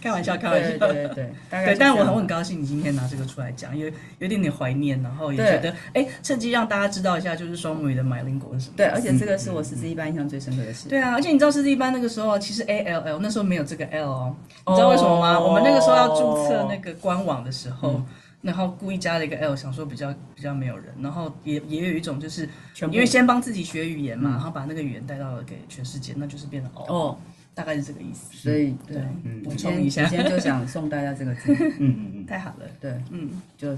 [0.00, 3.86] 开玩笑，开玩笑，对对对，对，但我很很高兴你今天拿这个出来讲，有
[4.18, 8.74] 有点点怀念，然后也觉得，哎，趁机让大家知道一下，就是双母语的马铃果是什么。
[8.76, 10.88] 对，而且这个是我师资一班印象最深刻的事。
[10.88, 14.36] 对啊，而且你知道师资一班那个时候，其实 A L L 那时候没有这个 L 哦，
[14.66, 15.38] 你知道为什么吗？
[15.38, 18.03] 我们那个时候要注册那个官网的时候，
[18.40, 22.48] 然后故意加了一个 L，想说比较比较没有人，然后也也有一种就是，
[22.90, 27.16] 因为先帮自己学语言嘛，然后把那个语言带到了给全世界，那就是变得哦。
[27.55, 29.03] 大概是这个意思，所以对，
[29.44, 33.76] 补充一下，今天就想送大家这个字，嗯 嗯嗯， 太好了，对，嗯，就，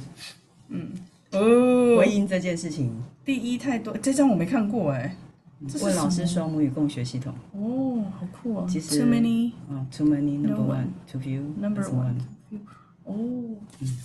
[0.69, 0.91] 嗯，
[1.33, 2.93] 哦，回应这件事情，
[3.25, 5.17] 第一太多，这张我没看过哎，
[5.83, 12.15] 问老师双母语共学系统，哦，好酷啊，其实，too many，嗯，too many，number one，too few，number one，
[13.05, 13.15] 哦，
[13.81, 13.97] 嗯。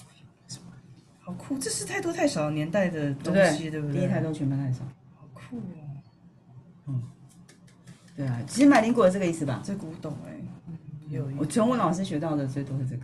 [1.21, 3.99] 好酷，这是太多太少年代的东西，对不对？
[3.99, 4.79] 第一太多，全班太少，
[5.15, 5.57] 好酷
[6.85, 6.99] 哦。
[8.19, 9.61] 对啊，其实买林果是这个意思吧？
[9.63, 10.35] 这古董哎，
[11.07, 13.03] 有我从我老师学到的最多是这个，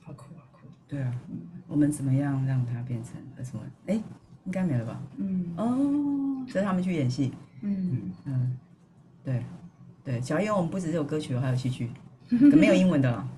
[0.00, 0.66] 好酷好酷。
[0.88, 1.12] 对啊，
[1.68, 3.12] 我们怎么样让它变成
[3.44, 3.62] 什么？
[3.86, 4.00] 哎，
[4.46, 4.98] 应该没了吧？
[5.18, 7.34] 嗯哦，所以他们去演戏。
[7.60, 8.56] 嗯嗯，
[9.22, 9.44] 对
[10.02, 11.90] 对，小燕我们不只是有歌曲，还有戏剧，
[12.30, 13.28] 没有英文的了。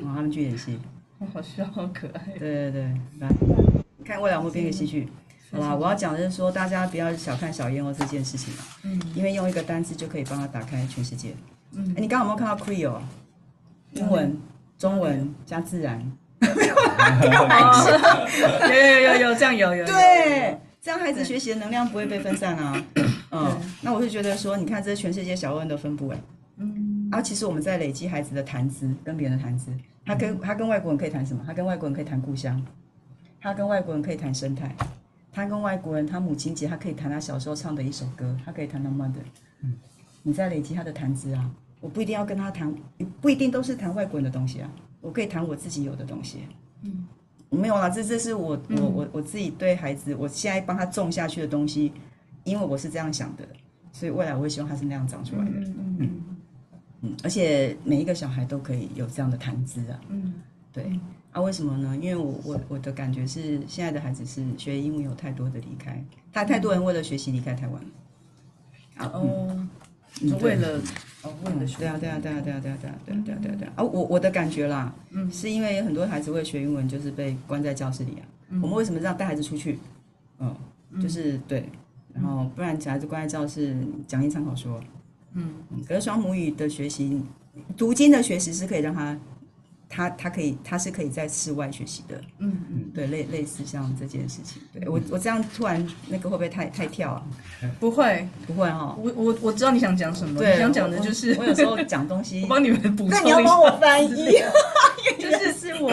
[0.00, 0.80] 然后他们去演戏，
[1.32, 2.26] 好笑好可爱。
[2.36, 2.82] 对对对，
[3.20, 3.28] 来
[4.04, 5.06] 看未来我们编个戏剧。
[5.52, 11.34] 好啦，我要讲的是说，大家不要小看小燕窝这件事情嘛，嗯，因为用一个单词就可以帮他打开全世界。
[11.72, 13.00] 嗯，哎，你刚刚有没有看到 Creole？
[13.92, 14.36] 英文、
[14.78, 15.98] 中文加自然，
[16.38, 16.74] 没 有
[17.30, 19.84] 开玩笑，有有有有这样有有。
[19.84, 22.84] 对，这样孩子学习的能量不会被分散啊。
[23.32, 26.18] 嗯，那我是觉得说，你看这全世界小鸥的分布，哎，
[26.58, 29.72] 嗯，啊，其实我们在累积孩子的谈资，跟别人的谈资，
[30.06, 31.42] 他跟他跟外国人可以谈什么？
[31.44, 32.64] 他跟外国人可以谈故乡，
[33.40, 34.72] 他跟外国人可以谈生态。
[35.32, 39.22] 他跟外国人，他母亲节，他可以弹他小时候唱的一首歌，他可以弹到 Mother。
[39.62, 39.74] 嗯，
[40.22, 41.50] 你在累积他的谈资啊，
[41.80, 42.74] 我不一定要跟他谈，
[43.20, 44.70] 不一定都是谈外国人的东西啊，
[45.00, 46.40] 我可以谈我自己有的东西。
[46.82, 47.06] 嗯，
[47.50, 51.92] 没有啦，这这是我我我我自己对孩子，我现在帮他种下去的东西，
[52.44, 53.46] 因为我是这样想的，
[53.92, 55.50] 所以未来我会希望他是那样长出来的。
[55.50, 56.10] 嗯嗯
[57.02, 60.00] 嗯，而且每一个小孩都可以有这样的谈资啊。
[60.08, 60.34] 嗯，
[60.72, 60.98] 对。
[61.32, 61.96] 啊，为什么呢？
[62.00, 66.02] 因为我我我的感觉是，现在的孩子是学英文有太多的离开，
[66.32, 67.82] 他太多人为了学习离开台湾。
[68.96, 69.68] 啊哦，
[70.20, 70.80] 就为了
[71.22, 71.78] 哦为了学。
[71.78, 73.72] 对啊对啊对啊对啊对啊对啊对啊对啊对啊对啊！
[73.76, 78.26] 啊，我我的感觉啦，嗯，是因为很多孩子为了学英文，就是被关在教室里啊。
[78.60, 79.78] 我们为什么这样带孩子出去？
[80.40, 80.52] 嗯，
[81.00, 81.68] 就是对，
[82.12, 83.76] 然后不然小孩子关在教室
[84.08, 84.82] 讲义参考说，
[85.34, 87.22] 嗯嗯，可是双母语的学习，
[87.76, 89.16] 读经的学习是可以让他。
[89.92, 92.16] 他他可以，他是可以在室外学习的。
[92.38, 97.22] 嗯嗯，对，类类似像这件事情，对我我这样突然那个会不会太太跳啊？
[97.80, 104.28] 不会不会哈，我我我知道你想讲什么，对，你想讲的就是我，我有时候讲东西， 我帮你们补充一下，你要帮我翻译
[105.18, 105.92] 就是是我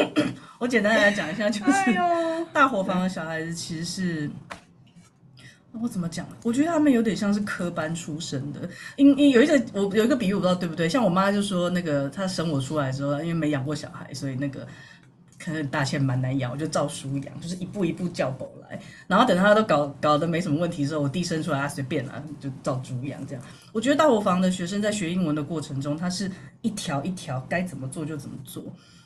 [0.60, 4.30] 我简单来讲一下，就是大伙房的小孩子其实是。
[5.82, 6.26] 我怎么讲？
[6.44, 10.88] 我觉得他们有点像是科班出身的，因因有一个我有一个比喻，我不知道对不对。
[10.88, 14.68] 像我妈就说，那个她生我出来之后，因为没养过小孩，所以那个
[15.40, 18.80] 可能大欠蛮难养，我就照书养，就是一步一步教狗来。
[19.08, 23.44] 然后等他都搞搞得没什么问题之后，我弟生出来，他随便啦，就照猪养这样。
[23.72, 26.30] 我觉得大伙房的学生在学英文的过程中，他是
[26.62, 28.64] 一条一条该怎么做就怎么做。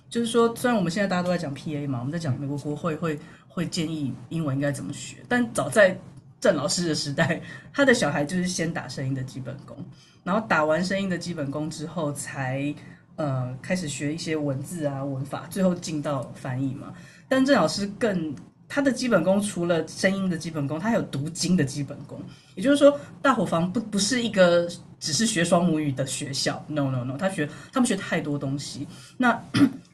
[0.10, 3.18] 就是说，虽然我们现在大家都在讲 PA 嘛，我们在讲美国国会会
[3.48, 5.98] 会建议英文应该怎么学，但早在
[6.42, 7.40] 郑老师的时代，
[7.72, 9.78] 他的小孩就是先打声音的基本功，
[10.24, 12.76] 然后打完声音的基本功之后才，才
[13.16, 16.92] 呃开始学一些文字啊文法，最后进到翻译嘛。
[17.30, 18.36] 但郑老师更
[18.68, 22.20] 他的基本功除了声音的基本功，他还有读经的基本功。
[22.56, 24.68] 也就是说，大伙房不不是一个
[25.00, 28.88] 只是学双母语的学校，no no no，他学他们学太多东西。
[29.18, 29.40] 那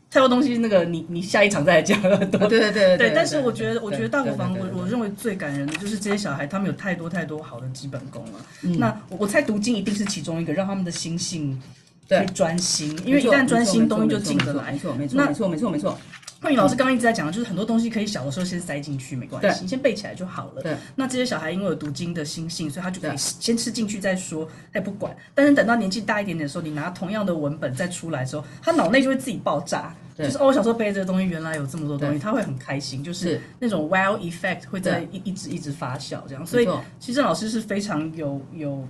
[0.10, 2.02] 太多东西，那个你你下一场再来讲。
[2.02, 3.12] 对对对对对。
[3.14, 8.40] 但是我觉得，我觉得大国房，我我认为最感人的就是这些小孩，他们有太多太多好的基本功了。
[8.80, 11.62] 那我猜读经一定是其中一个，让他们的心性
[12.08, 14.72] 对专心，因为一旦专心，东西就进得来。
[14.72, 16.00] 没错没错没错没错没错。
[16.42, 20.62] 慧敏老师刚刚一直在讲的就是很多东西可以小的时候先塞进去，没关系，先背起来就好了。
[20.62, 20.76] 对。
[20.96, 25.16] 那这些小孩因为有读经的心性，所以他就可以先吃进去再说，他也不管。
[25.34, 29.96] 但是等到年纪大一点点的时候，你拿同样的文本再出来的时候，他脑内就会自己爆炸。
[30.18, 36.44] 就是哦，我小时候背这个东西，原来有这么多东西，他会很开心，就是那种 wow effect 会在一一直一直发酵这样。
[36.44, 36.68] 所以
[37.00, 38.88] 其实郑老师是非常有有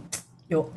[0.48, 0.74] 有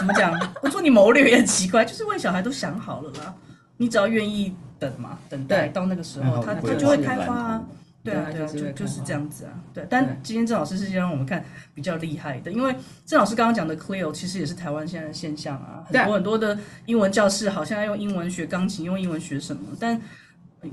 [0.00, 0.32] 怎么讲？
[0.60, 3.32] 我说你谋略也很奇怪，就是为小孩都想好了啦，
[3.76, 4.52] 你只要愿意
[4.82, 7.62] 等嘛，等待到那个时候，它它就会开花啊。
[8.04, 9.52] 对啊，对啊，就就是这样子啊。
[9.72, 12.74] 对，但今天郑老师是先让我们看比较厉害的，因为
[13.06, 15.86] 郑老师刚刚讲的 Clio 其实也是台湾现在的现象啊。
[15.86, 20.00] 很多很多的英文教室好像要用英文学钢琴，用英文学什么，但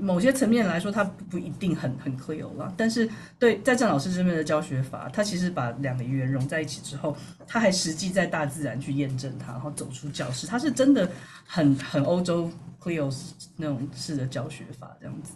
[0.00, 2.72] 某些层面来说，它不一定很很 Clio 啦。
[2.76, 3.08] 但是
[3.38, 11.08] 对，在郑老师这边的教学法，他其实把两个语言融在一起之后，他还实际在大自然去验证它，然后走出教室，他是真的
[11.46, 12.50] 很很欧洲
[12.82, 13.14] Clio
[13.56, 15.34] 那种式的教学法这样子。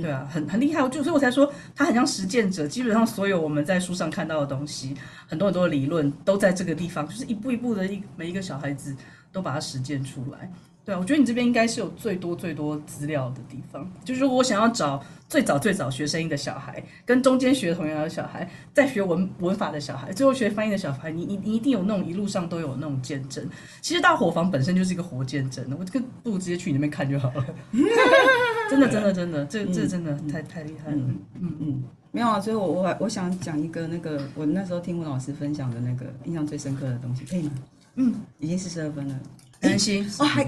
[0.00, 2.66] 对啊，很很厉害，就所以我才说他很像实践者。
[2.66, 8.96] 基本上所有我们在书上看到的东西，很多很多的理论都在这个地方，就是一步一步的，一每一个小孩子
[9.30, 10.50] 都把它实践出来。
[10.82, 13.86] 对啊，我觉得你这边应该是有最多最多资料的地方。
[14.02, 23.42] 就是说我想要找最早最早学声音的小孩，跟中间学童谣的小孩，在学文文法的小孩，最后学翻译的小孩，你你你一定有那种一路上都有那种见证。
[23.80, 27.46] 其实大伙房本身就是一个活见证，我这个不如直接去你那边看就好了。
[28.68, 30.96] 真的真的真的，这这真的太太厉害了。
[30.98, 37.52] 嗯嗯嗯，没有啊，所以我我我想讲一个那个我那时候听温老师分享的那个印象最深刻的东西，可以吗？
[37.94, 39.18] 嗯，已经四十二分了。
[39.58, 40.44] 担心哦，还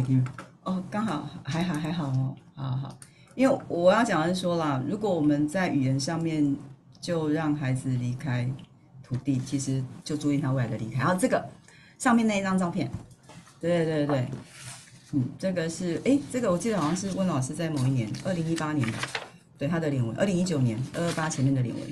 [0.64, 2.99] 哦，刚好还好还好哦，好好，
[3.35, 6.57] 因为我要讲的是说啦，如果我们在语言上面
[7.01, 8.49] 就让孩子离开
[9.03, 11.01] 土地，其实就注意他未来的离开。
[11.01, 11.45] 然后这个
[11.99, 12.91] 上面那一张照片，
[13.61, 14.28] 对对对，
[15.12, 18.99] 嗯，这个是哎，这个我记得好像是温老师在某一年，二零一八年的，
[19.59, 21.85] 对他的联文，二零一九年二二八前面的联文，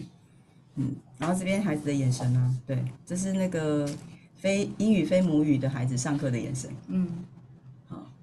[0.77, 3.89] 嗯，然后这边孩子的眼神呢，对，这是那个。
[4.35, 7.07] 非英语非母语的孩子上课的眼神，嗯，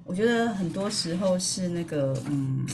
[0.10, 2.66] 我觉得很多时候是那个，嗯，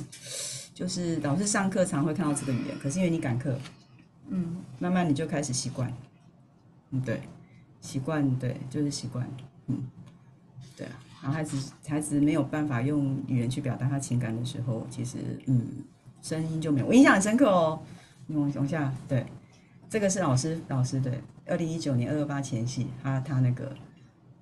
[0.74, 3.60] 就是老师上课常会看到这个语言，可是因为你赶课，
[4.30, 5.92] 嗯，慢慢你就开始习惯，
[6.92, 7.20] 嗯，对，
[7.82, 9.30] 习惯，对，就是习惯，
[9.68, 9.84] 嗯，
[10.78, 15.18] 对啊，然后孩子孩子没有办法用语言去表达他情感的时候，其实，
[15.48, 15.84] 嗯，
[16.22, 17.78] 声音就没有，我印象很深刻哦，
[18.28, 19.26] 你往往下，对。
[19.90, 23.76] 这个是老师老师对，二零一九年二二八前夕，他他那个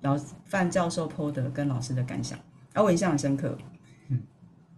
[0.00, 2.38] 老范教授 po 的跟老师的感想，
[2.74, 3.56] 啊，我印象很深刻。
[4.08, 4.20] 嗯，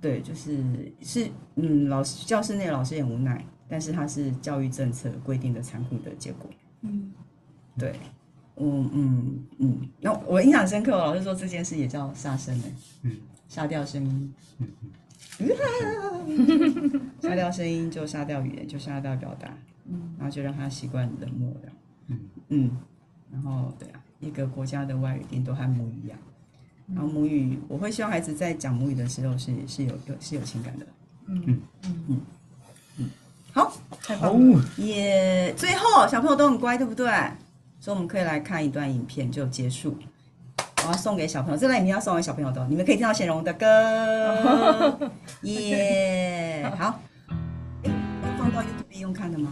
[0.01, 0.62] 对，就是
[1.03, 6.49] 是嗯，老师教室内老师也无奈，但是他是教育政策规定的残酷的结果。
[6.82, 7.12] 嗯，
[7.76, 7.94] 对，
[8.57, 12.64] 嗯嗯嗯，那我印象深刻，老师说这件事也叫杀声呢，
[13.03, 13.16] 嗯，
[13.49, 14.34] 杀掉声音。
[14.59, 14.90] 嗯嗯
[17.20, 19.53] 杀掉声音就杀掉语言，就杀掉表达，
[19.86, 21.72] 嗯，然后就让他习惯冷漠了，
[22.09, 22.70] 嗯嗯，
[23.30, 26.18] 然后对啊，一个国家的外语一定都和母语一样，
[26.95, 30.87] 然后母语，我会希望孩子在讲母语的时候是是有有是有情感的，
[31.26, 31.62] 嗯嗯
[32.09, 32.20] 嗯
[32.99, 33.11] 嗯，
[33.53, 33.72] 好，
[34.03, 37.07] 太棒了，也最后小朋友都很乖，对不对？
[37.80, 39.97] 所以我们可以来看一段影片就结束。
[40.84, 45.11] 我要送给小朋友，这段影片要送给小朋友的，你们可以听到显荣的歌，
[45.43, 46.70] 耶、yeah！
[46.78, 47.01] 好，
[48.39, 49.51] 放到 YouTube 用看的吗？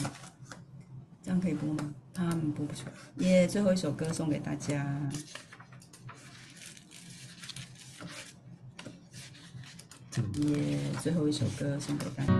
[1.22, 1.92] 这样可以播吗？
[2.12, 3.26] 他们播不出来。
[3.26, 3.50] 耶、yeah！
[3.50, 4.86] 最后一首歌送给大家，
[10.22, 12.32] 耶、最后一首歌送给大家，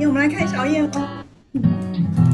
[0.00, 2.25] 耶、我们来看小燕哦。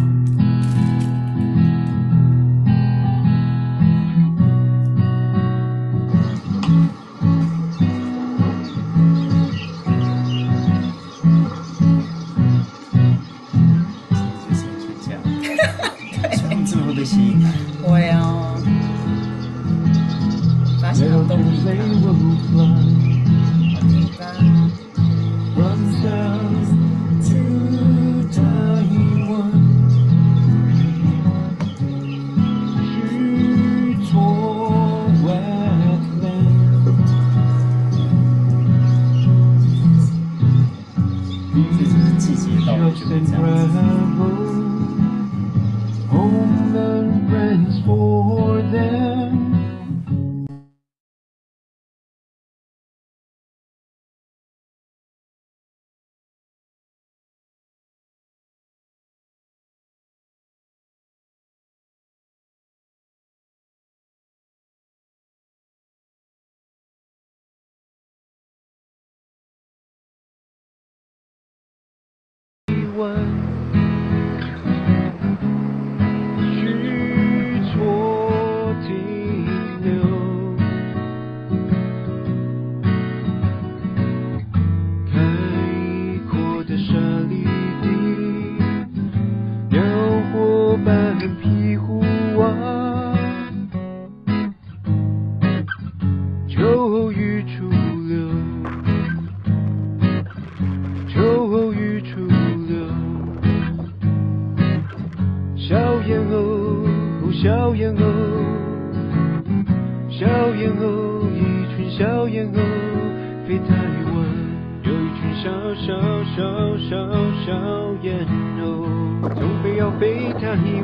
[72.93, 73.52] one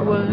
[0.07, 0.28] was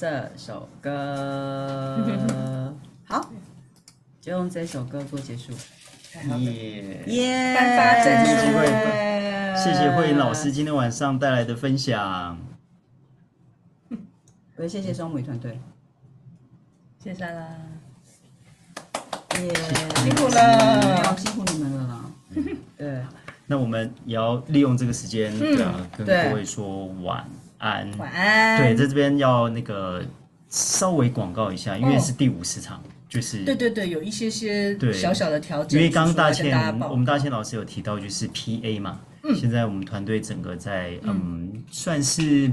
[0.00, 2.02] 这首歌
[3.04, 3.30] 好，
[4.18, 5.52] 就用这首歌做结束。
[6.38, 7.54] 耶耶！
[7.54, 8.64] 再次机会，
[9.62, 12.38] 谢谢慧颖老师今天晚上带来的分享。
[14.56, 15.60] 我也谢谢双母语团队，
[17.04, 17.48] 谢谢啦！
[19.38, 19.52] 耶，
[19.96, 22.10] 辛苦了，辛苦你们了啦。
[22.78, 23.02] 对，
[23.46, 27.28] 那我们也要利用这个时间，对啊，跟各位说晚。
[27.60, 28.60] 安，晚安。
[28.60, 30.02] 对，在这边要那个
[30.48, 35.78] 稍微广告一下，因为是第五十场，哦、就是对对对，有一些些小小的调整。
[35.78, 42.50] 因为刚刚大倩，我们大倩老师有提到，就是 PA 嘛，嗯、现在我们团队整个在嗯，嗯算是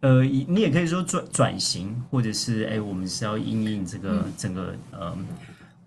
[0.00, 5.16] 呃，你也可以说转转型，或者是哎，我们是要因应这个、嗯、整个呃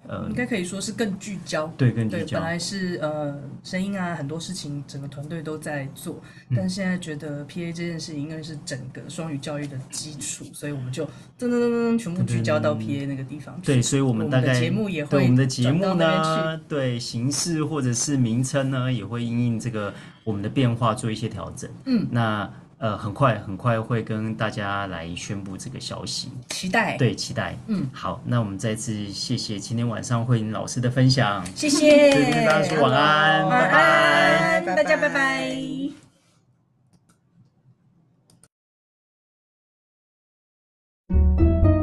[0.07, 2.39] 呃，应该可以说是更聚焦，对，更聚焦。
[2.39, 13.59] 本来是呃声音啊，很多事情整个团队都在做，嗯、但现在觉得 PA 这件事情应该是整个双语教育的基础，所以我们就噔噔噔噔全部聚焦到 PA 那个地方。
[13.63, 19.93] 对，所以我们大概节目也会对我们的节目呢，对形式或者是名称呢，也会因应这个
[20.23, 21.69] 我们的变化做一些调整。
[21.85, 22.51] 嗯，那。
[22.83, 26.97] 呃，很快很快会跟大家来宣布这个消息，期待。
[26.97, 27.55] 对，期待。
[27.67, 35.55] 嗯，好，那我们再次谢谢今天晚上慧玲老师的分享，谢谢，跟大家说晚安，拜拜，大家拜拜。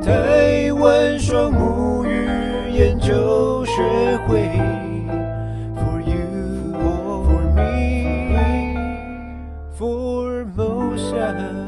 [0.04, 2.26] 台湾双母语
[2.74, 4.69] 研究学会。
[11.20, 11.59] 绝对的。